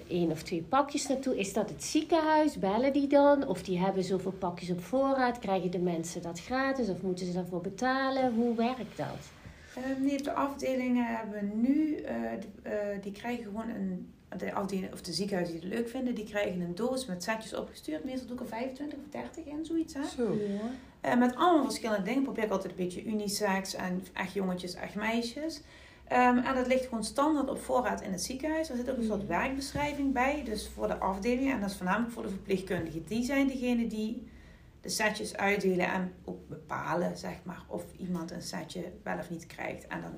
[0.09, 1.39] één of twee pakjes naartoe?
[1.39, 2.59] Is dat het ziekenhuis?
[2.59, 3.47] Bellen die dan?
[3.47, 5.39] Of die hebben zoveel pakjes op voorraad?
[5.39, 8.35] Krijgen de mensen dat gratis of moeten ze daarvoor betalen?
[8.35, 9.31] Hoe werkt dat?
[9.77, 14.93] Ehm, nee, de afdelingen hebben we nu, eh, eh, die krijgen gewoon een, de afdeling,
[14.93, 18.05] of de ziekenhuizen die het leuk vinden, die krijgen een doos met setjes opgestuurd.
[18.05, 20.05] Meestal doe ik er 25 of 30 in, zoiets hè.
[20.05, 20.39] Zo.
[21.01, 22.23] Eh, met allemaal verschillende dingen.
[22.23, 25.61] Probeer ik altijd een beetje unisex en echt jongetjes, echt meisjes.
[26.09, 28.71] Ehm, en dat ligt gewoon standaard op voorraad in het ziekenhuis.
[28.71, 31.55] Er zit ook een soort werkbeschrijving bij, dus voor de afdelingen.
[31.55, 33.05] En dat is voornamelijk voor de verpleegkundigen.
[33.07, 34.29] Die zijn degene die
[34.81, 39.47] de setjes uitdelen en ook bepalen, zeg maar, of iemand een setje wel of niet
[39.47, 39.87] krijgt.
[39.87, 40.13] En dan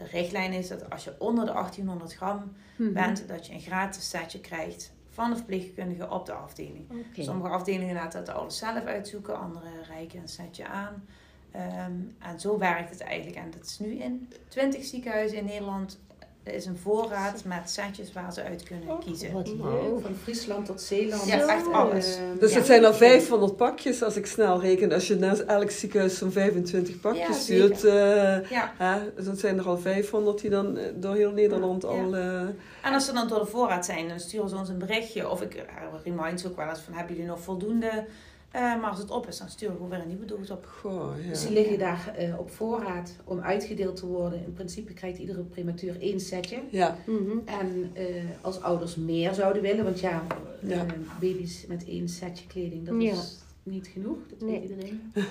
[0.00, 2.92] de richtlijn is dat als je onder de 1800 gram Mhm.
[2.92, 6.86] bent, dat je een gratis setje krijgt van de verpleegkundige op de afdeling.
[7.24, 11.04] Sommige afdelingen laten dat alles zelf uitzoeken, andere reiken een setje aan.
[11.50, 13.36] Ehm, en zo werkt het eigenlijk.
[13.36, 15.98] En dat is nu in 20 ziekenhuizen in Nederland.
[16.42, 19.32] Er is een voorraad met setjes waar ze uit kunnen kiezen.
[19.32, 19.82] Wat Nou.
[19.92, 20.00] leuk.
[20.02, 21.26] Van Friesland tot Zeeland.
[21.26, 22.16] Ja, echt alles.
[22.16, 22.56] Ehm, Dus Ja.
[22.56, 24.92] het zijn al 500 pakjes als ik snel reken.
[24.92, 27.84] Als je naar elk ziekenhuis zo'n 25 pakjes Ja, stuurt.
[27.84, 31.82] eh, Ja, hè, dus dat zijn er al 500 die dan eh, door heel Nederland
[31.82, 31.88] Ja.
[31.88, 32.14] al...
[32.14, 32.40] eh,
[32.82, 35.28] en als ze dan door de voorraad zijn, dan sturen ze ons een berichtje.
[35.30, 35.60] Of ik uh,
[36.04, 38.04] remind ze ook wel eens van, hebben jullie nog voldoende?
[38.50, 40.64] Eh, maar als het op is, dan sturen we gewoon weer een nieuwe doos op.
[40.66, 41.28] goh, ja.
[41.28, 44.44] Dus die liggen daar eh, op voorraad om uitgedeeld te worden.
[44.44, 46.58] In principe krijgt iedere prematuur één setje.
[46.70, 47.38] Ja, Mhm.
[47.44, 48.04] En eh,
[48.40, 50.22] als ouders meer zouden willen, want ja,
[50.60, 50.74] Ja.
[50.86, 53.12] eh, baby's met één setje kleding, dat Ja.
[53.12, 54.18] is niet genoeg.
[54.28, 54.60] Dat Nee.
[54.60, 55.12] weet iedereen.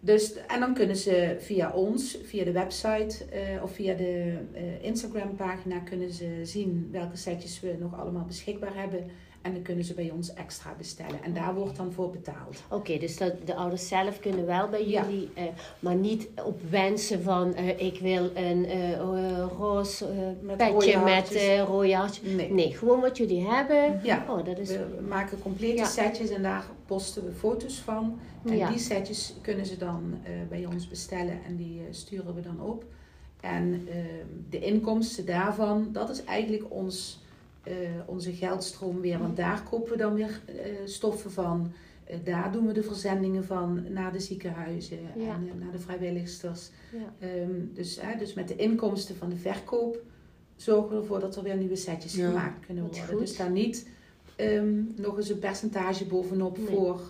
[0.00, 4.82] Dus, en dan kunnen ze via ons, via de website eh, of via de eh,
[4.84, 9.04] Instagram pagina kunnen ze zien welke setjes we nog allemaal beschikbaar hebben.
[9.42, 11.22] En dan kunnen ze bij ons extra bestellen.
[11.22, 12.62] En daar wordt dan voor betaald.
[12.70, 15.04] Oké, dus dat de ouders zelf kunnen wel bij Ja.
[15.04, 15.44] jullie, eh,
[15.78, 20.06] maar niet op wensen van eh, ik wil een eh eh, roze
[20.40, 22.32] Met petje met eh rode hartjes.
[22.34, 22.52] Nee.
[22.52, 24.00] Nee, gewoon wat jullie hebben.
[24.02, 24.24] Ja.
[24.28, 24.68] Oh, dat is.
[24.68, 25.84] We maken complete Ja.
[25.86, 28.18] setjes en daar posten we foto's van.
[28.44, 28.68] En Ja.
[28.70, 30.14] die setjes kunnen ze dan
[30.48, 32.84] bij ons bestellen en die sturen we dan op.
[33.40, 37.20] En ehm, de inkomsten daarvan, dat is eigenlijk ons,
[37.68, 37.74] eh,
[38.06, 39.18] onze geldstroom weer.
[39.18, 40.54] Want daar kopen we dan weer eh,
[40.84, 41.72] stoffen van.
[42.04, 45.34] Eh, daar doen we de verzendingen van naar de ziekenhuizen Ja.
[45.34, 46.70] en naar de vrijwilligsters.
[46.92, 47.26] Ja.
[47.28, 50.02] Ehm, dus, hè, dus met de inkomsten van de verkoop
[50.56, 52.28] zorgen we ervoor dat er weer nieuwe setjes Ja.
[52.28, 53.18] gemaakt kunnen worden.
[53.18, 53.88] Dus daar niet
[54.36, 56.66] ehm, nog eens een percentage bovenop Nee.
[56.66, 57.00] voor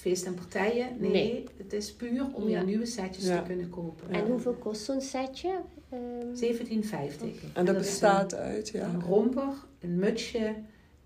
[0.00, 0.96] feest en partijen.
[0.98, 1.44] Nee, Nee.
[1.56, 2.48] het is puur om Ja.
[2.48, 3.38] weer nieuwe setjes Ja.
[3.40, 4.06] te kunnen kopen.
[4.12, 4.20] Ja.
[4.20, 5.60] En hoeveel kost zo'n setje?
[5.90, 7.44] Ehm, 17,50.
[7.54, 8.86] En dat bestaat uit, een, ja.
[8.86, 10.54] een romper, een mutsje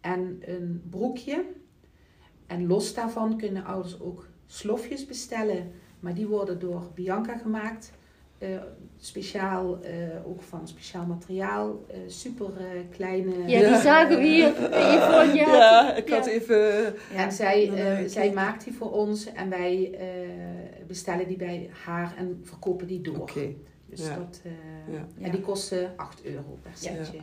[0.00, 1.44] en een broekje.
[2.46, 5.70] En los daarvan kunnen ouders ook slofjes bestellen.
[6.00, 7.92] Maar die worden door Bianca gemaakt.
[8.38, 8.48] Eh,
[9.00, 11.84] speciaal, eh, ook van speciaal materiaal.
[11.88, 13.30] eh, super eh, kleine.
[13.36, 13.80] ja, die Ja.
[13.80, 14.48] zagen we hier.
[14.70, 15.56] Yvonne, ja.
[15.56, 16.30] Ja, ik had Ja.
[16.30, 16.94] even...
[17.16, 17.70] En zij,
[18.08, 20.06] zij maakt die voor ons en wij eh,
[20.86, 23.18] bestellen die bij haar en verkopen die door.
[23.20, 23.48] Oké.
[23.86, 24.16] Dus Ja.
[24.16, 25.06] dat, eh, Ja.
[25.18, 25.30] ja.
[25.30, 27.18] die kosten 8 euro per setje.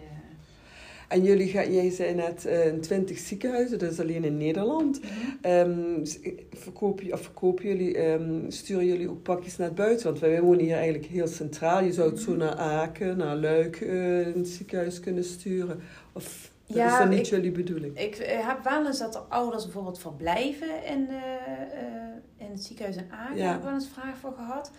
[1.12, 5.00] En jullie gaan, jij zei net eh 20 ziekenhuizen, dat is alleen in Nederland.
[5.41, 6.06] Ehm,
[6.52, 10.19] verkopen, je- of verkopen jullie, ehm, sturen jullie ook pakjes naar het buitenland?
[10.19, 11.84] Want wij wonen hier eigenlijk heel centraal.
[11.84, 15.80] Je zou het zo naar Aken, naar Luik eh, het ziekenhuis kunnen sturen.
[16.13, 18.00] Of dat Ja, is dat niet ik- jullie bedoeling?
[18.00, 22.63] Ik eh, heb wel eens dat er ouders bijvoorbeeld verblijven in, eh, eh, in het
[22.63, 23.36] ziekenhuis in Aken.
[23.38, 23.41] Ja.
[23.43, 24.71] Daar heb ik wel eens vraag voor gehad.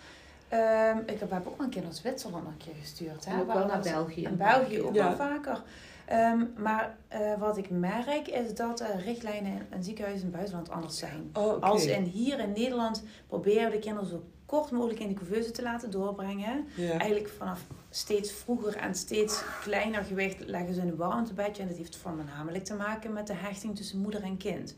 [0.49, 3.25] Ehm, ik heb, heb ook een keer naar Zwitserland een keer gestuurd.
[3.25, 4.23] Hè, ook wel naar België.
[4.23, 5.07] In België ook Ja.
[5.07, 5.61] wel vaker.
[6.05, 10.31] Ehm, maar eh, wat ik merk is dat de richtlijnen in een ziekenhuis in het
[10.35, 11.29] buitenland anders zijn.
[11.33, 11.61] Oh.
[11.61, 15.51] Als in hier in Nederland proberen we de kinderen zo kort mogelijk in de couveuse
[15.51, 16.67] te laten doorbrengen.
[16.77, 21.61] Eigenlijk vanaf steeds vroeger en steeds kleiner gewicht leggen ze in een warmtebedje.
[21.61, 24.75] En dat heeft voornamelijk te maken met de hechting tussen moeder en kind.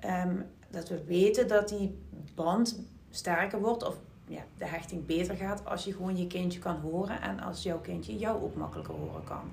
[0.00, 0.36] Ehm,
[0.70, 1.98] dat we weten dat die
[2.34, 6.76] band sterker wordt of ja, de hechting beter gaat als je gewoon je kindje kan
[6.76, 9.50] horen en als jouw kindje jou ook makkelijker horen kan.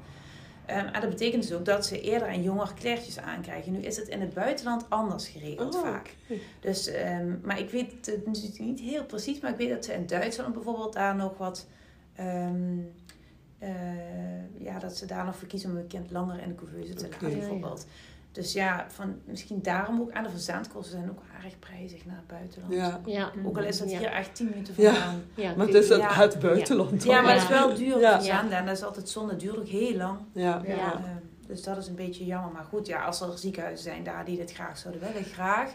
[0.66, 3.72] En dat betekent dus ook dat ze eerder en jonger kleertjes aankrijgen.
[3.72, 6.16] Nu is het in het buitenland anders geregeld Oh, vaak.
[6.60, 9.94] Dus, ehm, maar ik weet het natuurlijk niet heel precies, maar ik weet dat ze
[9.94, 11.68] in Duitsland bijvoorbeeld daar nog wat.
[12.16, 12.80] ehm,
[13.60, 13.70] eh,
[14.58, 17.08] ja, dat ze daar nog voor kiezen om een kind langer in de couveuse te
[17.10, 17.86] laten, bijvoorbeeld.
[18.34, 20.10] Dus ja, van, misschien daarom ook.
[20.10, 22.74] En de verzendkosten zijn ook erg prijzig naar het buitenland.
[22.74, 23.00] Ja.
[23.06, 23.98] Ja, Ook al is dat Ja.
[23.98, 24.94] hier echt 10 minuten Ja.
[24.94, 25.22] vandaan.
[25.36, 25.54] ja.
[25.56, 26.14] Maar het is het, Ja.
[26.14, 27.04] het buitenland.
[27.04, 28.14] Ja, maar het is wel duur Ja.
[28.22, 29.32] verzenden en dat is altijd zonde.
[29.32, 30.18] Het duurt ook heel lang.
[30.34, 30.62] Ja.
[30.66, 30.74] Ja.
[30.76, 30.94] Ja.
[30.94, 31.04] Ehm,
[31.48, 32.52] dus dat is een beetje jammer.
[32.52, 35.72] Maar goed, ja, als er ziekenhuizen zijn daar die dit graag zouden willen, graag.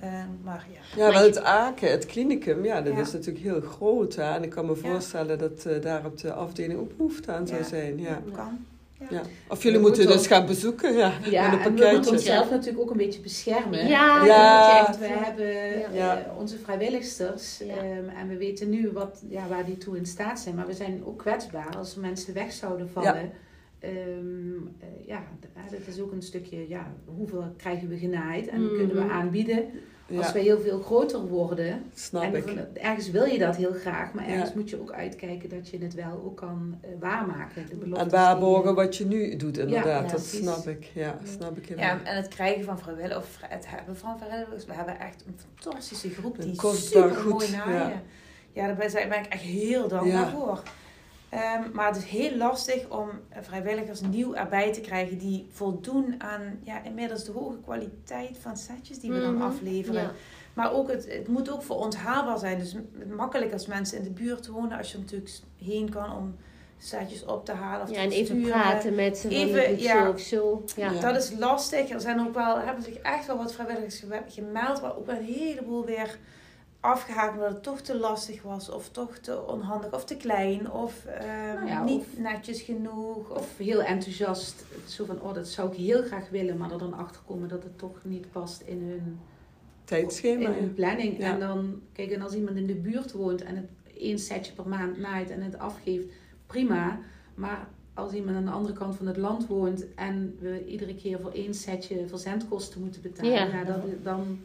[0.00, 1.04] Ehm, maar ja.
[1.06, 3.00] Ja, wel het Aken, het klinicum, ja, dat Ja.
[3.00, 4.14] is natuurlijk heel groot.
[4.14, 4.34] Hè?
[4.34, 4.90] En ik kan me Ja.
[4.90, 7.66] voorstellen dat eh, daar op de afdeling ook behoefte aan zou Ja.
[7.66, 7.98] zijn.
[7.98, 8.20] Ja.
[8.32, 8.66] Kan.
[9.10, 9.22] Ja.
[9.48, 12.12] Of jullie We moeten moeten dus gaan bezoeken, ja, met Ja, een en we moeten
[12.12, 13.88] onszelf natuurlijk ook een beetje beschermen.
[13.88, 14.78] Ja, Ja.
[14.78, 16.34] dat moet je We echt- hebben eh, Ja.
[16.38, 17.76] onze vrijwilligsters Ja.
[17.76, 20.54] ehm, en we weten nu wat, ja, waar die toe in staat zijn.
[20.54, 23.30] Maar we zijn ook kwetsbaar als mensen weg zouden vallen.
[23.78, 23.92] Ehm,
[24.80, 25.22] eh, ja,
[25.70, 28.74] dat is ook een stukje, ja, hoeveel krijgen we genaaid en Mhm.
[28.76, 29.64] kunnen we aanbieden.
[30.16, 32.46] Als Ja, we heel veel groter worden, snap en ik.
[32.74, 34.54] ergens wil je dat heel graag, maar ergens Ja.
[34.56, 37.66] moet je ook uitkijken dat je het wel ook kan eh, waarmaken.
[37.68, 40.04] De beloftes En je- waarborgen wat je nu doet, inderdaad.
[40.10, 40.90] Ja, dat snap ik.
[40.94, 41.88] Ja, snap ik helemaal.
[41.96, 44.64] Ja, en het krijgen van vrijwilligers, of het hebben van vrijwilligers.
[44.66, 47.88] We hebben echt een fantastische groep die super mooi goed, naaien.
[47.88, 48.02] ja.
[48.52, 50.30] Ja, daar ben ben ik echt heel dankbaar Ja.
[50.30, 50.62] voor.
[51.32, 53.08] Ehm, maar het is heel lastig om
[53.40, 58.98] vrijwilligers nieuw erbij te krijgen die voldoen aan ja, inmiddels de hoge kwaliteit van setjes
[58.98, 59.42] die we dan Mhm.
[59.42, 60.02] afleveren.
[60.02, 60.10] Ja.
[60.54, 62.58] Maar ook het, het moet ook voor ons haalbaar zijn.
[62.58, 62.76] Dus
[63.16, 65.30] makkelijk als mensen in de buurt wonen, als je er natuurlijk
[65.62, 66.34] heen kan om
[66.78, 68.60] setjes op te halen of Ja, te en even sturen.
[68.60, 69.28] praten met ze.
[69.28, 70.04] Even, ja.
[70.04, 70.64] zo of zo.
[70.76, 70.90] Ja.
[70.90, 71.00] Ja.
[71.00, 71.90] Dat is lastig.
[71.90, 75.24] Er zijn ook wel, hebben zich echt wel wat vrijwilligers gemeld, maar ook wel een
[75.24, 76.18] heleboel weer
[76.82, 81.04] afgehaakt omdat het toch te lastig was, of toch te onhandig, of te klein, of
[81.04, 83.30] ehm, Nou ja, niet of- netjes genoeg.
[83.30, 86.78] Of, Of heel enthousiast, zo van, oh, dat zou ik heel graag willen, maar er
[86.78, 89.18] dan achter komen dat het toch niet past in hun,
[89.84, 90.48] Tijdschema.
[90.48, 91.18] in hun planning.
[91.18, 91.32] Ja.
[91.32, 93.68] En dan, kijk, en als iemand in de buurt woont en het
[93.98, 96.06] één setje per maand naait en het afgeeft,
[96.46, 96.98] prima.
[97.34, 101.20] Maar als iemand aan de andere kant van het land woont en we iedere keer
[101.20, 103.44] voor één setje verzendkosten moeten betalen, Ja.
[103.46, 103.64] ja.
[103.64, 104.40] dan, dan,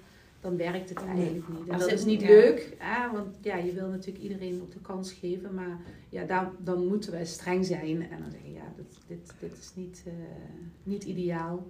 [0.47, 1.67] dan werkt het eigenlijk niet.
[1.67, 2.27] En Als dat het- is niet ja.
[2.27, 5.77] leuk, hè, want ja, je wil natuurlijk iedereen ook de kans geven, maar
[6.09, 9.71] ja, daar, dan moeten wij streng zijn en dan zeggen, ja, dit, dit, dit is
[9.75, 10.13] niet, eh,
[10.83, 11.67] niet ideaal.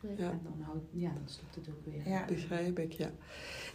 [0.00, 0.30] Ja.
[0.30, 2.12] En dan, houdt, ja, dan stopt het ook weer.
[2.12, 2.24] ja.
[2.28, 3.10] Begrijp ik, ja.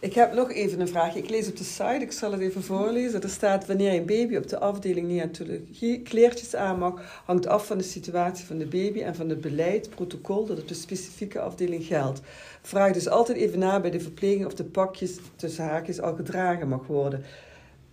[0.00, 1.14] Ik heb nog even een vraag.
[1.14, 3.22] Ik lees op de site, ik zal het even voorlezen.
[3.22, 7.78] Er staat, wanneer een baby op de afdeling neonatologie kleertjes aan mag, hangt af van
[7.78, 11.84] de situatie van de baby en van het beleid, protocol dat op de specifieke afdeling
[11.84, 12.20] geldt.
[12.62, 16.68] Vraag dus altijd even na bij de verpleging of de pakjes tussen haakjes al gedragen
[16.68, 17.24] mag worden.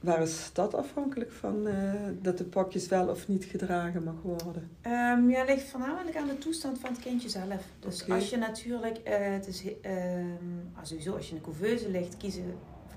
[0.01, 4.69] Waar is dat afhankelijk van eh, dat de pakjes wel of niet gedragen mag worden?
[4.81, 7.63] Ehm, ja, ligt voornamelijk aan de toestand van het kindje zelf.
[7.79, 9.63] Dus als je natuurlijk, eh, het is,
[10.73, 12.43] ah, sowieso als je in een couveuse ligt, kiezen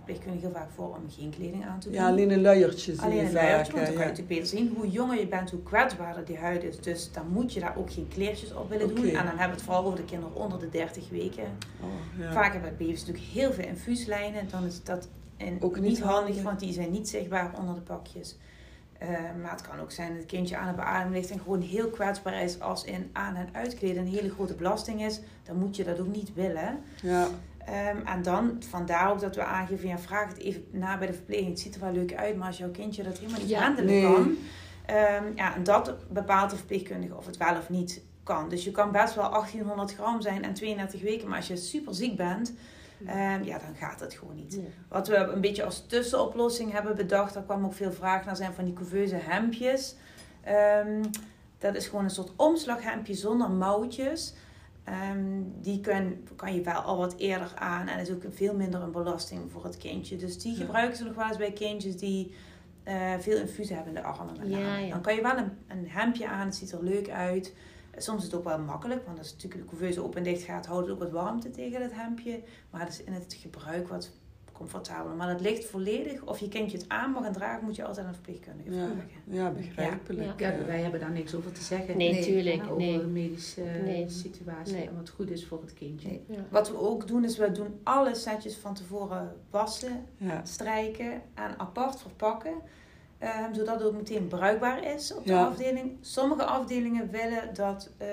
[0.05, 1.99] verpleegkundigen heel vaak voor om geen kleding aan te doen.
[1.99, 3.35] Ja, alleen een luiertje Alleen een vaak.
[3.35, 4.09] luiertje, want dan kan je ja.
[4.09, 4.75] natuurlijk beter zien.
[4.77, 6.81] Hoe jonger je bent, hoe kwetsbaarder die huid is.
[6.81, 9.07] Dus dan moet je daar ook geen kleertjes op willen doen.
[9.07, 11.45] En dan hebben we het vooral over de kinderen onder de 30 weken.
[11.81, 12.33] Oh, ja.
[12.33, 14.49] Vaak hebben baby's natuurlijk heel veel infuuslijnen.
[14.51, 16.43] Dan is dat en Ook niet niet handig, handig.
[16.43, 18.37] want die zijn niet zichtbaar onder de pakjes.
[18.99, 19.09] Eh,
[19.43, 21.89] maar het kan ook zijn dat het kindje aan de beademing ligt en gewoon heel
[21.89, 25.21] kwetsbaar is als in aan- en uitkleden een hele grote belasting is.
[25.43, 26.81] Dan moet je dat ook niet willen.
[27.03, 27.27] Ja,
[27.65, 31.13] Ehm, en dan, vandaar ook dat we aangeven, ja, vraag het even na bij de
[31.13, 31.49] verpleging.
[31.49, 33.61] Het ziet er wel leuk uit, maar als jouw kindje dat helemaal niet Ja.
[33.63, 34.03] handelen Nee.
[34.13, 34.37] kan,
[34.87, 38.49] ehm, ja, en dat bepaalt de verpleegkundige of het wel of niet kan.
[38.49, 41.95] Dus je kan best wel 1800 gram zijn en 32 weken, maar als je super
[41.95, 42.53] ziek bent,
[43.07, 44.55] ehm, ja, dan gaat het gewoon niet.
[44.55, 44.61] Ja.
[44.89, 48.53] Wat we een beetje als tussenoplossing hebben bedacht, daar kwam ook veel vraag naar, zijn
[48.55, 49.95] van die couveuse hemdjes.
[50.43, 51.03] Ehm,
[51.59, 54.35] dat is gewoon een soort omslaghemdje zonder mouwtjes.
[54.85, 58.83] Ehm, die kun, kan je wel al wat eerder aan en is ook veel minder
[58.83, 60.17] een belasting voor het kindje.
[60.17, 60.59] Dus die Ja.
[60.65, 62.35] gebruiken ze nog wel eens bij kindjes die
[62.85, 64.49] eh, veel infusie hebben in de armen.
[64.51, 64.91] Ja, ja.
[64.91, 67.55] Dan kan je wel een, een hemdje aan, het ziet er leuk uit.
[67.97, 70.67] Soms is het ook wel makkelijk, want als natuurlijk de couveuse open en dicht gaat,
[70.67, 72.41] houdt het ook wat warmte tegen het hemdje.
[72.71, 74.11] Maar het is in het gebruik wat
[74.53, 75.17] comfortabeler.
[75.17, 78.07] Maar dat ligt volledig, of je kindje het aan mag en dragen, moet je altijd
[78.07, 78.85] aan een verpleegkundige Ja.
[78.87, 79.09] vragen.
[79.25, 80.41] ja begrijpelijk.
[80.41, 80.51] Ja.
[80.53, 81.97] Ja, wij hebben daar niks over te zeggen.
[81.97, 82.63] Nee, Nee, tuurlijk.
[82.63, 82.99] over Nee.
[82.99, 84.09] de medische Nee.
[84.09, 84.89] situatie Nee.
[84.89, 86.09] en wat goed is voor het kindje.
[86.09, 86.25] Nee.
[86.29, 86.45] Ja.
[86.51, 90.45] Wat we ook doen, is we doen alle setjes van tevoren wassen, Ja.
[90.45, 92.55] strijken en apart verpakken.
[93.19, 95.45] Ehm, zodat het ook meteen bruikbaar is op de Ja.
[95.47, 95.97] afdeling.
[96.01, 98.09] Sommige afdelingen willen dat, eh,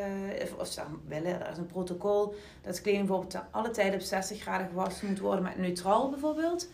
[0.59, 4.39] of- staan willen, er is een protocol, dat kleding bijvoorbeeld te alle tijden op 60
[4.41, 6.67] graden gewassen moet worden met neutraal bijvoorbeeld.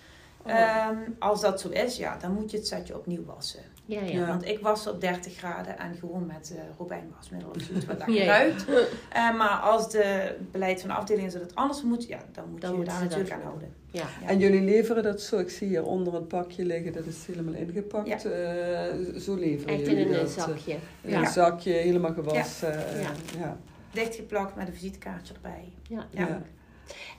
[0.45, 0.51] Oh.
[0.51, 3.61] Ehm, als dat zo is, ja, dan moet je het setje opnieuw wassen.
[3.87, 4.05] Ja, ja.
[4.19, 4.27] Ja.
[4.27, 8.15] Want ik was op 30 graden en gewoon met eh robijnwasmiddel of zoiets wat lekker
[8.17, 8.27] Ja, ja.
[8.37, 8.65] ruikt.
[9.13, 12.43] Eh, maar als de beleid van de afdeling is dat het anders moet, ja, dan
[12.51, 13.73] moet Dan je daar natuurlijk aan houden.
[13.91, 14.03] Ja.
[14.21, 14.27] Ja.
[14.27, 17.53] En jullie leveren dat zo, ik zie hier onder een pakje liggen, dat is helemaal
[17.53, 18.25] ingepakt.
[18.25, 18.83] Eh,
[19.19, 20.35] zo leveren Echt in een dat.
[20.35, 20.77] eh, zakje.
[21.01, 21.19] In Ja.
[21.19, 22.87] een zakje, helemaal gewassen.
[22.95, 23.09] eh, Ja.
[23.39, 23.57] ja.
[23.91, 25.63] Dichtgeplakt met een visitekaartje erbij.
[25.89, 26.07] Ja.
[26.11, 26.27] Ja.
[26.27, 26.41] Ja.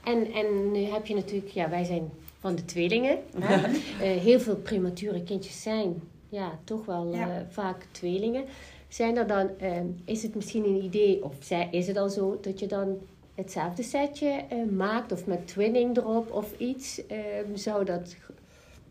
[0.03, 3.17] En, en nu heb je natuurlijk, ja, wij zijn van de tweelingen.
[3.39, 3.63] Ja.
[3.65, 7.29] Eh, heel veel premature kindjes zijn ja, toch wel Ja.
[7.29, 8.45] eh, vaak tweelingen.
[8.87, 9.71] Zijn er dan, eh,
[10.05, 12.97] is het misschien een idee, of zij- is het al zo, dat je dan
[13.35, 17.05] hetzelfde setje eh, maakt of met twinning erop of iets?
[17.07, 17.17] Eh,
[17.53, 18.15] zou dat.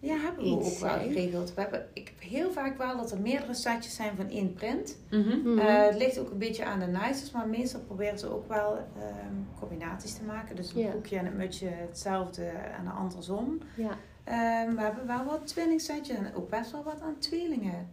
[0.00, 1.54] Ja, hebben we Iets ook wel geregeld.
[1.54, 4.96] We hebben, ik heb heel vaak wel dat er meerdere setjes zijn van één print.
[5.10, 5.58] Mhm.
[5.58, 8.72] Eh, het ligt ook een beetje aan de nicers, maar meestal proberen ze ook wel
[8.76, 10.56] ehm, combinaties te maken.
[10.56, 10.88] Dus een Ja.
[10.90, 12.44] broekje en een mutsje hetzelfde
[12.80, 13.58] en andersom.
[13.76, 13.96] ja.
[14.28, 17.88] Ehm, we hebben wel wat tweelingsetjes en ook best wel wat aan tweelingen.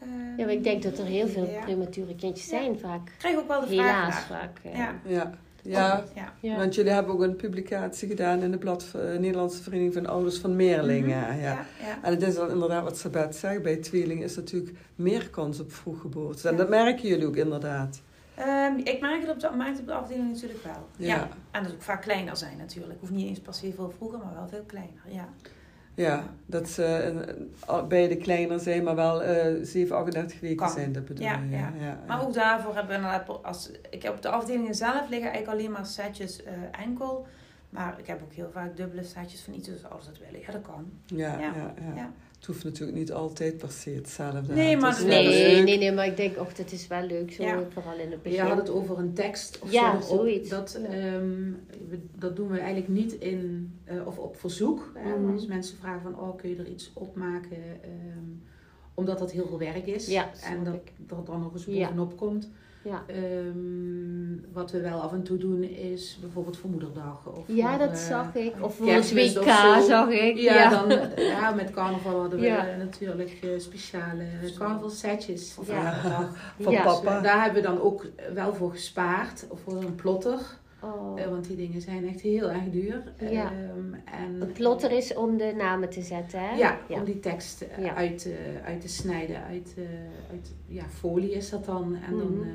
[0.00, 1.60] Ehm, ja, maar ik denk dat er heel veel ja.
[1.64, 2.58] premature kindjes Ja.
[2.58, 3.08] zijn vaak.
[3.08, 4.58] Ik krijg ook wel de vraag Helaas vaak.
[4.62, 4.94] eh, Ja.
[5.64, 6.04] Ja.
[6.40, 10.06] Ja, want jullie hebben ook een publicatie gedaan in de blad eh, Nederlandse Vereniging van
[10.06, 11.18] Ouders van Meerlingen.
[11.20, 11.30] Mhm.
[11.40, 11.40] ja.
[11.40, 11.98] Ja, ja.
[12.02, 15.72] En het is dan inderdaad wat Sabet zegt, bij tweelingen is natuurlijk meer kans op
[15.72, 16.48] vroeggeboorte.
[16.48, 18.02] En dat merken jullie ook inderdaad.
[18.46, 20.86] Ehm, ik merk het op de, het op de afdeling natuurlijk wel.
[20.96, 21.06] Ja.
[21.14, 21.28] Ja.
[21.50, 23.00] En dat ook vaak kleiner zijn natuurlijk.
[23.00, 25.00] Hoeft niet eens per se veel vroeger, maar wel veel kleiner.
[25.06, 25.28] Ja.
[25.94, 27.34] Ja, dat ze eh,
[27.68, 30.70] al- beide kleiner zijn, maar wel eh 7, 38 weken Kan.
[30.70, 31.50] zijn, dat bedoel Ja, je.
[31.50, 31.72] ja.
[31.80, 31.98] ja.
[32.06, 35.48] Maar ook daarvoor hebben we inderdaad, als, ik heb op de afdelingen zelf liggen eigenlijk
[35.48, 37.26] alleen maar setjes eh, enkel.
[37.70, 40.40] Maar ik heb ook heel vaak dubbele setjes van iets dus als dat willen.
[40.40, 40.90] Ja, dat kan.
[41.06, 41.74] Ja, ja.
[41.94, 42.10] ja.
[42.42, 44.52] Het hoeft natuurlijk niet altijd per se hetzelfde.
[44.54, 45.64] Nee, Het maar is Nee, leuk.
[45.64, 47.64] nee, nee, maar ik denk, och, dat is wel leuk zo, Ja.
[47.72, 50.18] vooral in het Je had het over een tekst of Ja, zo erop.
[50.20, 50.48] zoiets.
[50.48, 50.88] Dat, Ja.
[50.88, 51.52] ehm,
[52.18, 54.92] dat doen we eigenlijk niet in, eh, of op verzoek.
[54.94, 55.32] Hè?
[55.32, 57.56] Als mensen vragen van, oh, kun je er iets opmaken?
[57.82, 58.24] ehm,
[58.94, 60.06] omdat dat heel veel werk is.
[60.06, 60.74] Ja, en dat
[61.18, 61.84] er dan nog eens Ja.
[61.86, 62.50] bovenop komt.
[62.84, 63.02] Ja.
[63.06, 67.26] Ehm, wat we wel af en toe doen is bijvoorbeeld voor moederdag.
[67.26, 68.54] Of Ja, voor, dat eh, zag ik.
[68.60, 69.44] Of voor het WK
[69.86, 70.36] zag ik.
[70.36, 72.76] Ja, Ja, Dan, ja, met carnaval hadden we Ja.
[72.78, 74.24] natuurlijk eh, speciale
[74.58, 75.56] carnavalsetjes.
[75.66, 75.92] Ja.
[75.92, 76.54] vaderdag.
[76.60, 76.82] Van Ja.
[76.82, 77.20] papa.
[77.20, 80.38] Daar hebben we dan ook wel voor gespaard, of voor een plotter.
[80.84, 81.20] Oh.
[81.20, 83.02] Eh, want die dingen zijn echt heel erg duur.
[83.18, 83.28] Ja.
[83.52, 86.56] Ehm, en, Het plotter is om de namen te zetten, hè?
[86.56, 86.98] Ja, ja.
[86.98, 87.94] om die tekst Ja.
[87.94, 88.28] uit,
[88.64, 89.36] uit te snijden.
[89.44, 89.74] Uit,
[90.30, 91.96] uit ja, folie is dat dan.
[92.06, 92.48] En dan, Mhm.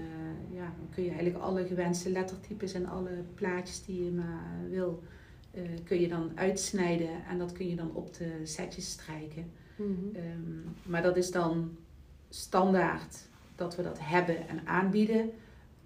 [0.67, 5.03] Ja, dan kun je eigenlijk alle gewenste lettertypes en alle plaatjes die je maar wil,
[5.51, 7.25] eh, kun je dan uitsnijden.
[7.29, 9.51] En dat kun je dan op de setjes strijken.
[9.75, 10.15] Mhm.
[10.15, 11.77] Ehm, maar dat is dan
[12.29, 15.29] standaard dat we dat hebben en aanbieden.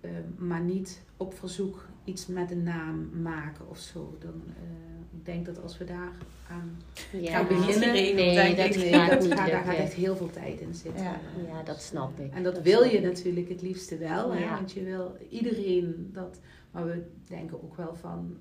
[0.01, 4.17] Ehm, maar niet op verzoek iets met een naam maken of zo.
[4.19, 6.11] Dan, eh, ik denk dat als we daar
[6.49, 6.77] aan
[7.11, 8.75] Ja, gaan beginnen, nee, denk dat ik.
[8.75, 11.03] nee, gaat dat niet gaat, daar gaat echt heel veel tijd in zitten.
[11.03, 11.19] Ja.
[11.47, 12.33] Ja, dat snap ik.
[12.33, 13.03] En dat, Dat wil je ik.
[13.03, 14.49] natuurlijk het liefste wel, hè?
[14.49, 16.39] Want je wil iedereen dat.
[16.71, 18.37] Maar we denken ook wel van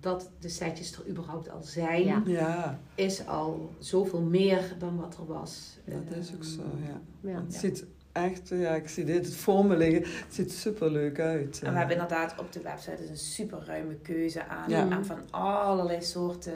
[0.00, 2.22] dat de setjes er überhaupt al zijn, Ja.
[2.26, 5.78] Ja, is al zoveel meer dan wat er was.
[5.84, 7.00] dat is ook Ehm, zo, ja.
[7.30, 7.40] Ja.
[7.44, 7.84] Het ziet
[8.14, 10.02] echt, ja, ik zie dit voor me liggen.
[10.02, 11.60] Het ziet super leuk uit.
[11.64, 14.88] En we hebben inderdaad op de website dus een super ruime keuze aan, Ja.
[14.90, 16.54] aan van allerlei soorten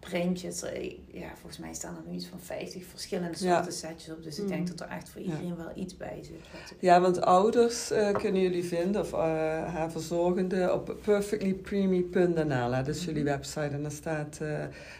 [0.00, 0.62] printjes.
[0.62, 3.54] Eh, Ja, volgens mij staan er nu iets van 50 verschillende Ja.
[3.54, 4.22] soorten setjes op.
[4.22, 4.66] Dus ik denk Mm.
[4.66, 5.26] dat er echt voor Ja.
[5.26, 6.74] iedereen wel iets bij zit.
[6.80, 9.18] Ja, want ouders eh, kunnen jullie vinden, of eh,
[9.74, 12.72] haar verzorgende, op perfectlypreemie.nl.
[12.72, 12.82] hè.
[12.82, 14.40] Dat is jullie website en daar staat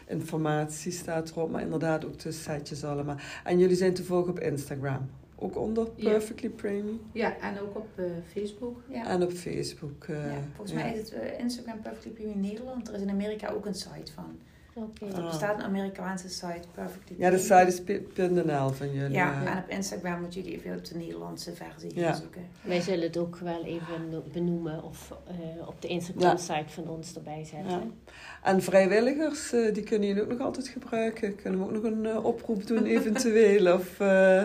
[0.07, 3.15] informatie staat erop, maar inderdaad ook de setjes allemaal.
[3.43, 6.09] En jullie zijn te volgen op Instagram, ook onder Ja.
[6.09, 7.01] Perfectly Preemie.
[7.11, 8.81] Ja, en ook op eh, Facebook.
[8.89, 9.07] Ja.
[9.07, 10.03] En op Facebook.
[10.03, 10.83] eh, ja, volgens ja.
[10.83, 12.87] mij is het eh, Instagram Perfectly Premium Nederland.
[12.87, 14.37] Er is in Amerika ook een site van.
[14.77, 15.05] Oké.
[15.05, 15.25] Er Ah.
[15.29, 19.11] bestaat een Amerikaanse site, Perfectly Ja, de site is p- .nl van jullie.
[19.15, 19.51] Ja, ja.
[19.57, 22.13] en op Instagram moeten jullie even op de Nederlandse versie Ja.
[22.13, 22.41] zoeken.
[22.61, 27.15] Wij zullen het ook wel even no- benoemen of eh, op de Instagram-site van ons
[27.15, 27.69] erbij zetten.
[27.69, 28.11] Ja.
[28.43, 31.35] En vrijwilligers, eh, die kunnen jullie ook nog altijd gebruiken.
[31.35, 33.73] Kunnen we ook nog een oproep doen eventueel?
[33.75, 34.43] of eh,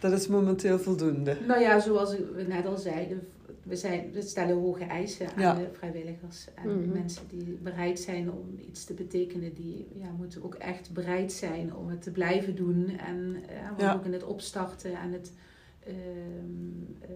[0.00, 1.36] dat is momenteel voldoende?
[1.46, 3.20] Nou ja, zoals we net al zeiden,
[3.62, 5.54] we, zijn, we stellen hoge eisen aan Ja.
[5.54, 6.46] de vrijwilligers.
[6.54, 6.92] En Mhm.
[6.92, 11.74] mensen die bereid zijn om iets te betekenen, die ja, moeten ook echt bereid zijn
[11.74, 12.88] om het te blijven doen.
[13.06, 13.94] En eh, Ja.
[13.94, 15.32] ook in het opstarten en het
[15.86, 15.94] ehm,
[17.00, 17.08] eh,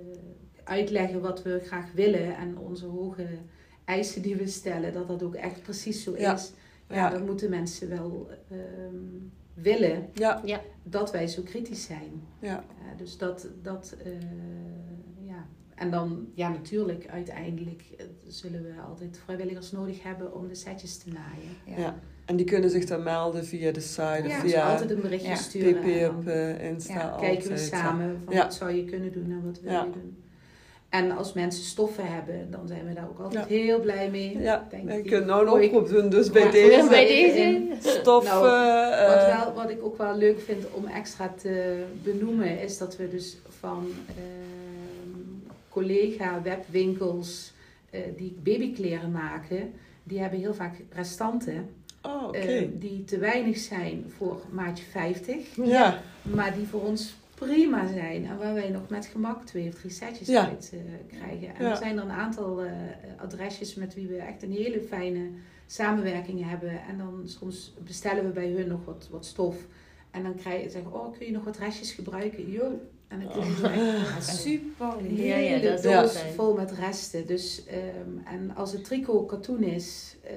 [0.64, 3.26] uitleggen wat we graag willen en onze hoge
[3.84, 6.34] eisen die we stellen, dat dat ook echt precies zo Ja.
[6.34, 6.52] is.
[6.92, 7.10] Ja, Ja.
[7.10, 8.94] dan moeten mensen wel ehm,
[9.54, 10.42] willen Ja,
[10.82, 12.22] dat wij zo kritisch zijn.
[12.40, 12.64] ja.
[12.84, 14.12] Ja, dus dat, dat eh,
[15.26, 15.46] ja.
[15.74, 20.98] En dan, ja, natuurlijk, uiteindelijk eh, zullen we altijd vrijwilligers nodig hebben om de setjes
[20.98, 21.80] te naaien.
[21.82, 21.98] Ja.
[22.24, 25.00] En die kunnen zich dan melden via de site of Ja, dus via altijd een
[25.00, 25.34] berichtje Ja.
[25.36, 25.80] sturen.
[25.80, 26.94] pp op eh, Insta.
[26.94, 28.42] Ja, kijken we samen van Ja.
[28.42, 29.84] wat zou je kunnen doen en wat wil Ja.
[29.84, 30.21] je doen.
[30.92, 33.54] En als mensen stoffen hebben, dan zijn we daar ook altijd Ja.
[33.56, 34.38] heel blij mee.
[34.38, 37.06] Ja, Denk je die kunt nou een ik- oproep doen, dus bij Ja, deze bij
[37.06, 37.70] deze.
[37.80, 38.32] stoffen.
[38.40, 42.78] Nou, eh, Wat, wel, wat ik ook wel leuk vind om extra te benoemen, is
[42.78, 45.18] dat we dus van ehm,
[45.68, 47.52] collega webwinkels
[47.90, 51.68] eh, die babykleren maken, die hebben heel vaak restanten
[52.02, 52.38] oh, oké.
[52.38, 56.00] eh, die te weinig zijn voor maatje 50, ja.
[56.22, 57.14] maar die voor ons
[57.46, 60.48] prima zijn en waar wij nog met gemak twee of drie setjes Ja.
[60.48, 61.54] uit eh, krijgen.
[61.54, 61.70] En Ja.
[61.70, 62.72] er zijn er een aantal eh,
[63.18, 65.28] adresjes met wie we echt een hele fijne
[65.66, 66.82] samenwerking hebben.
[66.88, 69.56] En dan soms bestellen we bij hun nog wat, wat stof.
[70.10, 72.50] En dan krijg je zeggen, oh, kun je nog wat restjes gebruiken?
[72.50, 72.80] Jo.
[73.20, 73.68] En krijgen we
[74.16, 75.18] echt super lief.
[75.18, 77.26] Ja, ja, hele doos vol met resten.
[77.26, 80.32] Dus, ehm, en als het tricot katoen is, eh,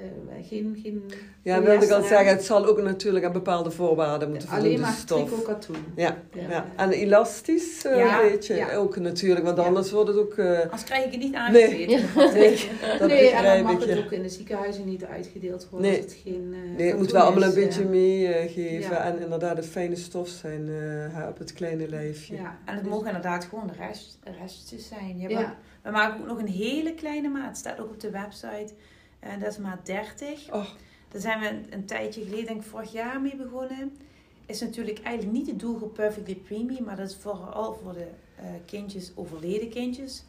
[0.50, 1.04] geen, geen
[1.42, 4.78] Ja, wilde ik al zeggen, het zal ook natuurlijk aan bepaalde voorwaarden moeten voldoen, Alleen
[4.78, 5.20] de maar stof.
[5.28, 5.76] tricot katoen.
[5.96, 6.50] Ja, Ja.
[6.50, 6.66] ja.
[6.76, 8.76] En elastisch eh, Ja, weet je ja.
[8.76, 9.64] ook natuurlijk, want Ja.
[9.64, 10.34] anders wordt het ook...
[10.38, 11.42] eh, Anders krijg ik het niet Nee.
[11.42, 12.06] aangezeten.
[12.40, 16.02] nee, dat nee, en dan mag het ook in de ziekenhuizen niet uitgedeeld worden Nee.
[16.02, 18.90] als het geen eh, Nee, het moet wel allemaal een beetje meegeven.
[18.96, 19.04] ja.
[19.06, 20.70] En inderdaad, een fijne stof zijn
[21.16, 22.36] eh, op het kleine lijfje.
[22.36, 25.17] Ja, En het dus- mogen inderdaad gewoon de rest, restjes zijn.
[25.19, 25.39] Je Ja.
[25.41, 27.58] ook- we maken ook nog een hele kleine maat.
[27.58, 28.73] Staat ook op de website.
[29.19, 30.54] En dat is maat 30.
[30.54, 30.65] Oh.
[31.10, 33.97] Daar zijn we een, een tijdje geleden, denk ik vorig jaar mee begonnen.
[34.45, 36.82] Is natuurlijk eigenlijk niet de doelgroep Perfectly Preemie.
[36.82, 40.23] Maar dat is vooral voor de eh, kindjes, overleden kindjes.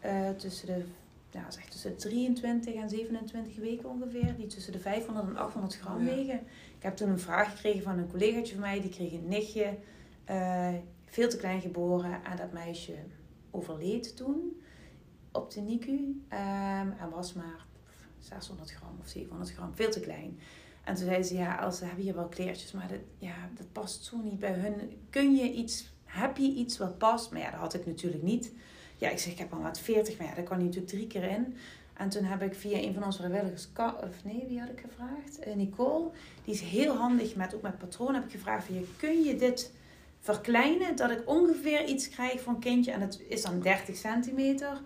[0.00, 0.84] eh, tussen de
[1.30, 4.34] ja, zeg tussen 23 en 27 weken ongeveer.
[4.36, 6.14] Die tussen de 500 en 800 gram Ja.
[6.14, 6.34] wegen.
[6.76, 8.80] Ik heb toen een vraag gekregen van een collegaatje van mij.
[8.80, 9.74] Die kreeg een nichtje.
[10.24, 10.68] eh,
[11.10, 12.24] veel te klein geboren.
[12.24, 12.94] En dat meisje
[13.50, 14.60] overleed toen
[15.32, 16.22] op de NICU.
[16.28, 17.66] ehm, en was maar
[18.18, 19.74] 600 gram of 700 gram.
[19.74, 20.38] Veel te klein.
[20.84, 23.72] En toen zei ze, ja, als, ze hebben hier wel kleertjes, maar dat, ja, dat
[23.72, 24.74] past zo niet bij hun.
[25.10, 27.30] Kun je iets, heb je iets wat past?
[27.30, 28.52] Maar ja, dat had ik natuurlijk niet.
[28.96, 31.06] Ja, ik zeg, ik heb al wat 40, maar ja, daar kan je natuurlijk drie
[31.06, 31.56] keer in.
[31.94, 35.38] En toen heb ik via een van onze vrijwilligers, of nee, wie had ik gevraagd?
[35.38, 36.10] Eh, Nicole.
[36.44, 38.14] Die is heel handig met, ook met patroon.
[38.14, 39.72] Heb ik gevraagd, van, kun je dit
[40.20, 40.96] verkleinen?
[40.96, 42.90] Dat ik ongeveer iets krijg voor een kindje.
[42.92, 44.80] En dat is dan 30 centimeter.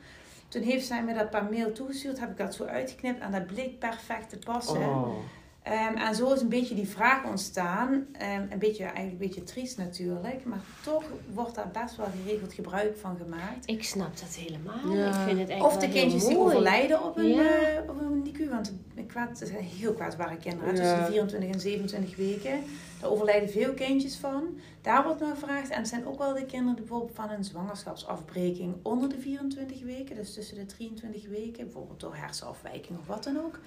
[0.49, 2.21] Toen heeft zij me dat per mail toegestuurd.
[2.21, 3.21] Heb ik dat zo uitgeknipt.
[3.21, 4.81] En dat bleek perfect te passen.
[4.81, 5.17] Oh.
[5.63, 8.07] Ehm, en zo is een beetje die vraag ontstaan.
[8.13, 10.45] Ehm, een beetje, eigenlijk een beetje triest natuurlijk.
[10.45, 11.05] Maar toch
[11.35, 13.67] wordt daar best wel geregeld gebruik van gemaakt.
[13.69, 14.97] Ik snap dat helemaal.
[14.97, 15.09] Ja.
[15.09, 17.43] Ik vind het echt Of de wel heel kindjes die overlijden op een, Ja.
[17.43, 18.49] eh, op een NICU.
[18.49, 18.73] Want
[19.07, 20.75] kwaad, het zijn heel kwetsbare kinderen.
[20.75, 20.81] Ja.
[20.81, 22.61] Tussen de 24 en 27 weken.
[23.01, 24.43] Daar overlijden veel kindjes van.
[24.83, 25.71] Daar wordt naar gevraagd.
[25.71, 30.17] En het zijn ook wel de kinderen bijvoorbeeld van een zwangerschapsafbreking onder de 24 weken.
[30.17, 31.65] Dus tussen de 23 weken.
[31.65, 33.59] Bijvoorbeeld door hersenafwijking of wat dan ook.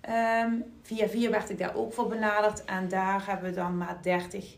[0.00, 0.52] Ehm,
[0.82, 2.64] via via werd ik daar ook voor benaderd.
[2.64, 4.56] En daar hebben we dan maat 30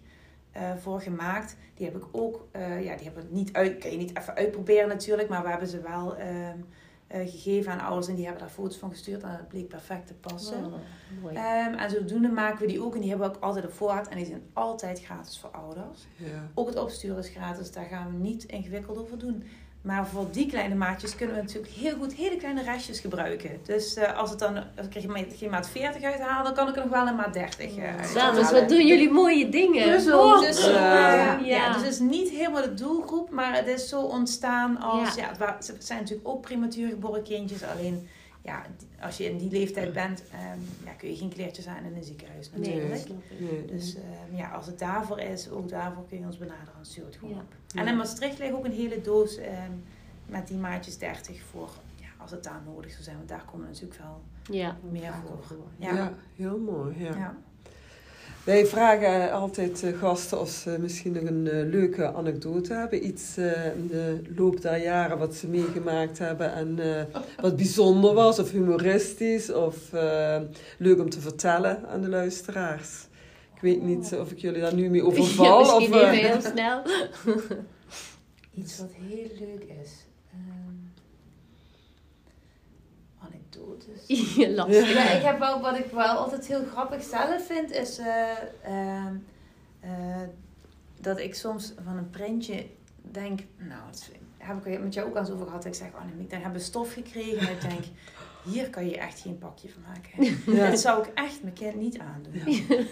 [0.52, 1.56] eh, voor gemaakt.
[1.74, 4.88] Die heb ik ook, eh, ja, die hebben niet uit, kan je niet even uitproberen
[4.88, 5.28] natuurlijk.
[5.28, 6.52] Maar we hebben ze wel ehm, eh,
[7.10, 8.08] gegeven aan ouders.
[8.08, 9.22] En die hebben daar foto's van gestuurd.
[9.22, 10.64] En het bleek perfect te passen.
[10.64, 10.72] Oh,
[11.22, 11.34] mooi.
[11.34, 12.94] Ehm, en zodoende maken we die ook.
[12.94, 14.08] En die hebben we ook altijd op voorraad.
[14.08, 16.06] En die zijn altijd gratis voor ouders.
[16.16, 16.26] Ja.
[16.54, 17.72] Ook het opsturen is gratis.
[17.72, 19.44] Daar gaan we niet ingewikkeld over doen.
[19.82, 23.50] Maar voor die kleine maatjes kunnen we natuurlijk heel goed hele kleine restjes gebruiken.
[23.64, 25.00] Dus eh, als, het dan, als ik er
[25.36, 28.50] geen- maat 40 uithaal, dan kan ik er nog wel een maat 30 uh, Dames,
[28.50, 30.14] wat doen jullie mooie dingen.
[30.14, 31.19] Oh, Dus, Ja.
[32.00, 35.14] Niet helemaal de doelgroep, maar het is zo ontstaan als...
[35.14, 35.30] Ja.
[35.38, 35.56] Ja.
[35.56, 38.08] het zijn natuurlijk ook prematuur geboren kindjes, alleen
[38.42, 38.62] ja,
[39.00, 42.04] als je in die leeftijd bent, ehm, ja, kun je geen kleertjes aan in een
[42.04, 43.08] ziekenhuis Nee, natuurlijk.
[43.40, 43.64] Nee.
[43.64, 47.04] Dus ehm, ja, als het daarvoor is, ook daarvoor kun je ons benaderen en stuur
[47.04, 47.40] het gewoon Ja.
[47.40, 47.54] op.
[47.74, 49.72] En in Maastricht ligt ook een hele doos ehm,
[50.26, 53.66] met die maatjes 30 voor, ja, als het daar nodig zou zijn, want daar komen
[53.66, 54.20] natuurlijk wel
[54.56, 54.76] Ja.
[54.90, 55.56] meer voor.
[55.76, 55.94] Ja.
[55.94, 56.94] Ja, heel mooi.
[56.98, 57.36] Ja.
[58.44, 58.52] Ja.
[58.52, 63.06] Wij vragen altijd eh, gasten of ze misschien nog een eh, leuke anekdote hebben.
[63.06, 68.14] Iets eh, in de loop der jaren wat ze meegemaakt hebben en eh, wat bijzonder
[68.14, 70.40] was of humoristisch of eh,
[70.78, 73.08] leuk om te vertellen aan de luisteraars.
[73.54, 75.58] Ik weet niet of ik jullie daar nu mee Ja, overval.
[75.58, 76.82] misschien of, even heel snel.
[78.60, 79.90] Iets wat heel leuk is.
[83.88, 84.34] Anekdotes.
[84.36, 84.92] Ja, lastig.
[84.92, 88.30] Ja, ik heb wel, wat ik wel altijd heel grappig zelf vind, is eh,
[88.62, 89.14] ehm,
[89.80, 89.90] eh,
[91.00, 92.66] dat ik soms van een printje
[93.02, 94.08] denk, nou, dat
[94.38, 95.64] heb ik met jou ook al eens over gehad.
[95.64, 97.84] Ik zeg, oh nee, dan hebben we stof gekregen en ik denk,
[98.44, 100.36] hier kan je echt geen pakje van maken.
[100.56, 100.68] ja.
[100.70, 102.42] Dat zou ik echt mijn kind niet aandoen.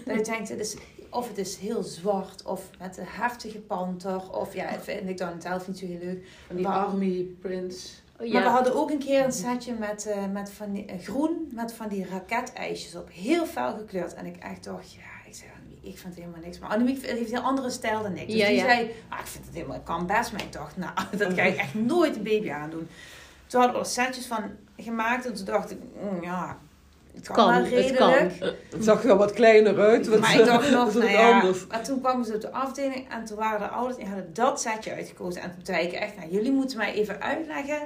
[0.05, 0.77] Dat ik denk, het is,
[1.11, 5.43] of het is heel zwart, of met een heftige panter, of ja, vind ik dan
[5.43, 6.27] zelf niet zo heel leuk.
[6.47, 8.03] Van die Maar- army prints.
[8.21, 10.99] Oh, Maar we hadden ook een keer een setje met, eh, met van die, eh,
[11.03, 13.09] groen met van die raketijsjes op.
[13.13, 14.15] Heel fel gekleurd.
[14.15, 15.51] En ik echt dacht, ja, ik zei,
[15.83, 16.59] ik vind het helemaal niks.
[16.59, 18.27] Maar Annemiek heeft een heel andere stijl dan ik.
[18.27, 18.65] Dus Ja, die ja.
[18.65, 20.33] zei, ah, ik vind het helemaal, kan best.
[20.33, 22.89] Maar ik dacht, nou, dat ga ik echt nooit een baby aandoen.
[23.47, 24.43] Toen hadden we er setjes van
[24.77, 25.27] gemaakt.
[25.27, 26.59] En toen dacht ik, mm, ja,
[27.15, 28.39] het kan, wel het redelijk.
[28.39, 28.49] kan.
[28.71, 30.07] Het zag er wat kleiner uit.
[30.09, 31.33] Wat, Maar ik dacht nog, nou ja.
[31.41, 31.67] anders.
[31.67, 34.61] Maar toen kwamen ze op de afdeling en toen waren de ouders die hadden dat
[34.61, 35.43] setje uitgekozen.
[35.43, 37.79] En toen zei ik echt, nou, jullie moeten mij even uitleggen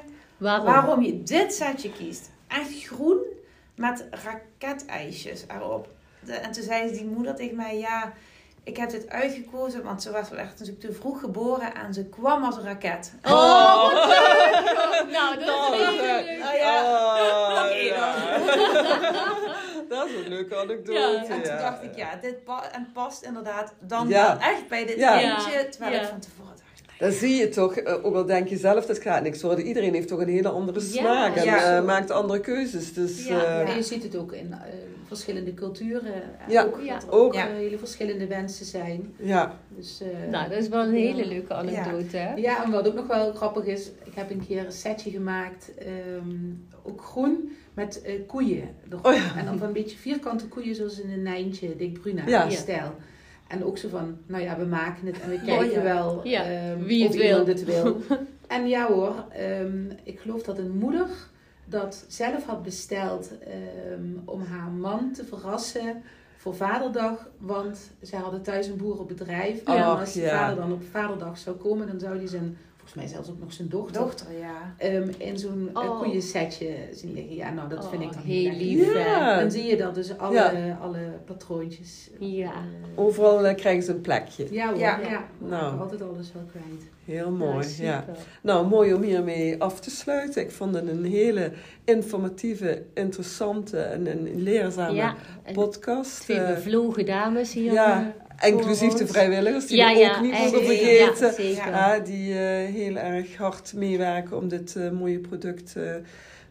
[0.43, 0.65] Waarom?
[0.67, 2.31] waarom je dit setje kiest.
[2.49, 3.19] Echt groen
[3.77, 4.07] met
[4.59, 5.89] raketijsjes erop.
[6.21, 8.13] De- en toen zei die moeder tegen mij, ja,
[8.65, 12.45] ik heb dit uitgekozen, want ze was werd natuurlijk te vroeg geboren en ze kwam
[12.45, 13.13] als een raket.
[13.23, 13.93] Oh,
[15.13, 16.43] nou, dat Oh, is leuk.
[16.45, 16.83] Oh, ja.
[16.85, 18.15] Oh, ja.
[19.89, 20.99] dat is een leuke anekdote.
[20.99, 24.39] Ja, En toen dacht ik, ja, dit pa- en past inderdaad dan Ja.
[24.39, 25.19] wel echt bij dit Ja.
[25.71, 26.01] Terwijl Ja.
[26.01, 28.99] ik van tevoren dacht, Dan zie je toch, eh, ook al denk je zelf dat
[28.99, 30.87] gaat niks worden, iedereen heeft toch een hele andere Ja.
[30.87, 31.77] smaak en Ja.
[31.79, 32.93] eh, maakt andere keuzes.
[32.93, 33.45] Dus Ja.
[33.45, 34.59] eh, En je ziet het ook in eh,
[35.07, 36.15] verschillende culturen.
[36.15, 36.23] En
[36.53, 36.95] Ja, ook ja.
[36.95, 37.35] dat er ook.
[37.37, 39.15] hele verschillende wensen zijn.
[39.17, 39.57] ja.
[39.69, 42.35] Dus, eh, Nou, dat is wel een hele leuke anekdote, hè?
[42.35, 45.73] Ja, en wat ook nog wel grappig is, ik heb een keer een setje gemaakt,
[45.79, 46.37] ehm,
[46.83, 49.07] ook groen, met eh, koeien erop.
[49.07, 49.37] Oh ja.
[49.37, 52.51] En dan van een beetje vierkante koeien, zoals in een Nijntje, Dick Bruna Ja.
[52.51, 52.95] stijl.
[53.53, 55.83] En ook zo van, nou ja, we maken het en we Oh, kijken ja.
[55.83, 57.55] wel Ja, ehm, wie het of iemand wil.
[57.55, 57.97] het wil.
[58.57, 61.07] en ja hoor, ehm, ik geloof dat een moeder
[61.65, 66.03] dat zelf had besteld ehm, om haar man te verrassen
[66.37, 67.29] voor vaderdag.
[67.39, 69.65] Want zij hadden thuis een boerenbedrijf.
[69.65, 70.39] En als ja.
[70.39, 73.53] vader dan op vaderdag zou komen, dan zou hij zijn, volgens mij zelfs ook nog
[73.53, 74.75] zijn dochter, dochter, ja.
[74.79, 75.99] ehm, in zo'n eh, Oh.
[76.01, 77.35] koeiensetje zien liggen.
[77.35, 79.41] Ja, nou dat vind ik Oh, dan heel lief, Ja.
[79.41, 80.79] Dan zie je dat dus alle, Ja.
[80.81, 82.11] alle patroontjes.
[82.19, 82.51] Ja.
[82.53, 84.47] eh, Overal eh, krijgen ze een plekje.
[84.51, 84.99] ja hoor, Ja.
[85.01, 85.25] ja.
[85.39, 85.81] Nou.
[85.81, 86.91] altijd alles wel kwijt.
[87.05, 87.99] Heel mooi, Ja, ja.
[88.07, 88.23] super.
[88.43, 90.43] Nou, mooi om hiermee af te sluiten.
[90.43, 91.53] Ik vond het een hele
[91.85, 95.15] informatieve, interessante en een leerzame Ja,
[95.53, 96.21] podcast.
[96.21, 97.73] twee bevlogen dames hier.
[97.73, 101.27] ja, inclusief de vrijwilligers, die ja, we ja, ook niet en- mogen vergeten.
[101.27, 101.67] Ja, zeker.
[101.71, 105.83] Ja, die eh, heel erg hard meewerken om dit eh, mooie product eh,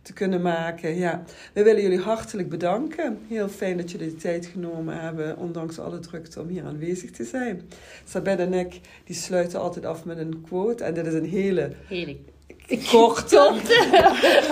[0.01, 0.95] te kunnen maken.
[0.95, 1.23] Ja.
[1.53, 3.19] We willen jullie hartelijk bedanken.
[3.27, 7.23] Heel fijn dat jullie de tijd genomen hebben, ondanks alle drukte, om hier aanwezig te
[7.23, 7.61] zijn.
[8.05, 10.83] Sabine en ik die sluiten altijd af met een quote.
[10.83, 12.19] En dit is een hele Heerlijk.
[12.91, 13.59] korte.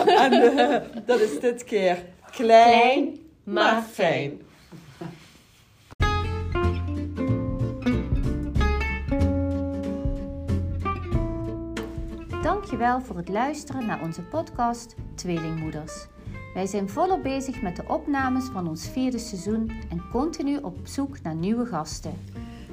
[0.06, 0.76] en eh,
[1.06, 1.98] dat is dit keer
[2.32, 4.42] klein, Klein, maar maar fijn.
[12.80, 16.08] Dankjewel voor het luisteren naar onze podcast Tweelingmoeders.
[16.54, 21.22] Wij zijn volop bezig met de opnames van ons vierde seizoen en continu op zoek
[21.22, 22.14] naar nieuwe gasten.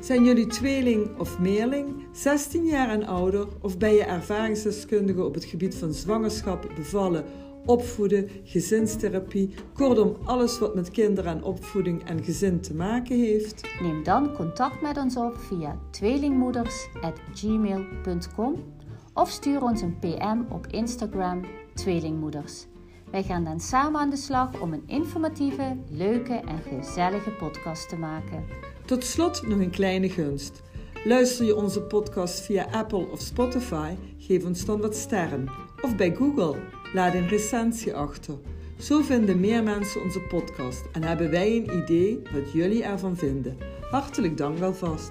[0.01, 5.45] Zijn jullie tweeling of meerling, 16 jaar en ouder of ben je ervaringsdeskundige op het
[5.45, 7.25] gebied van zwangerschap, bevallen,
[7.65, 13.61] opvoeden, gezinstherapie, kortom alles wat met kinderen en opvoeding en gezin te maken heeft?
[13.81, 18.76] Neem dan contact met ons op via tweelingmoeders.gmail.com
[19.17, 21.45] of stuur ons een PM op Instagram
[21.75, 22.67] Tweelingmoeders.
[23.11, 27.97] Wij gaan dan samen aan de slag om een informatieve, leuke en gezellige podcast te
[27.97, 28.45] maken.
[28.85, 30.63] Tot slot nog een kleine gunst.
[31.05, 35.49] Luister je onze podcast via Apple of Spotify, geef ons dan wat sterren.
[35.81, 36.57] Of bij Google,
[36.93, 38.35] laat een recensie achter.
[38.79, 43.57] Zo vinden meer mensen onze podcast en hebben wij een idee wat jullie ervan vinden.
[43.91, 45.11] Hartelijk dank wel vast.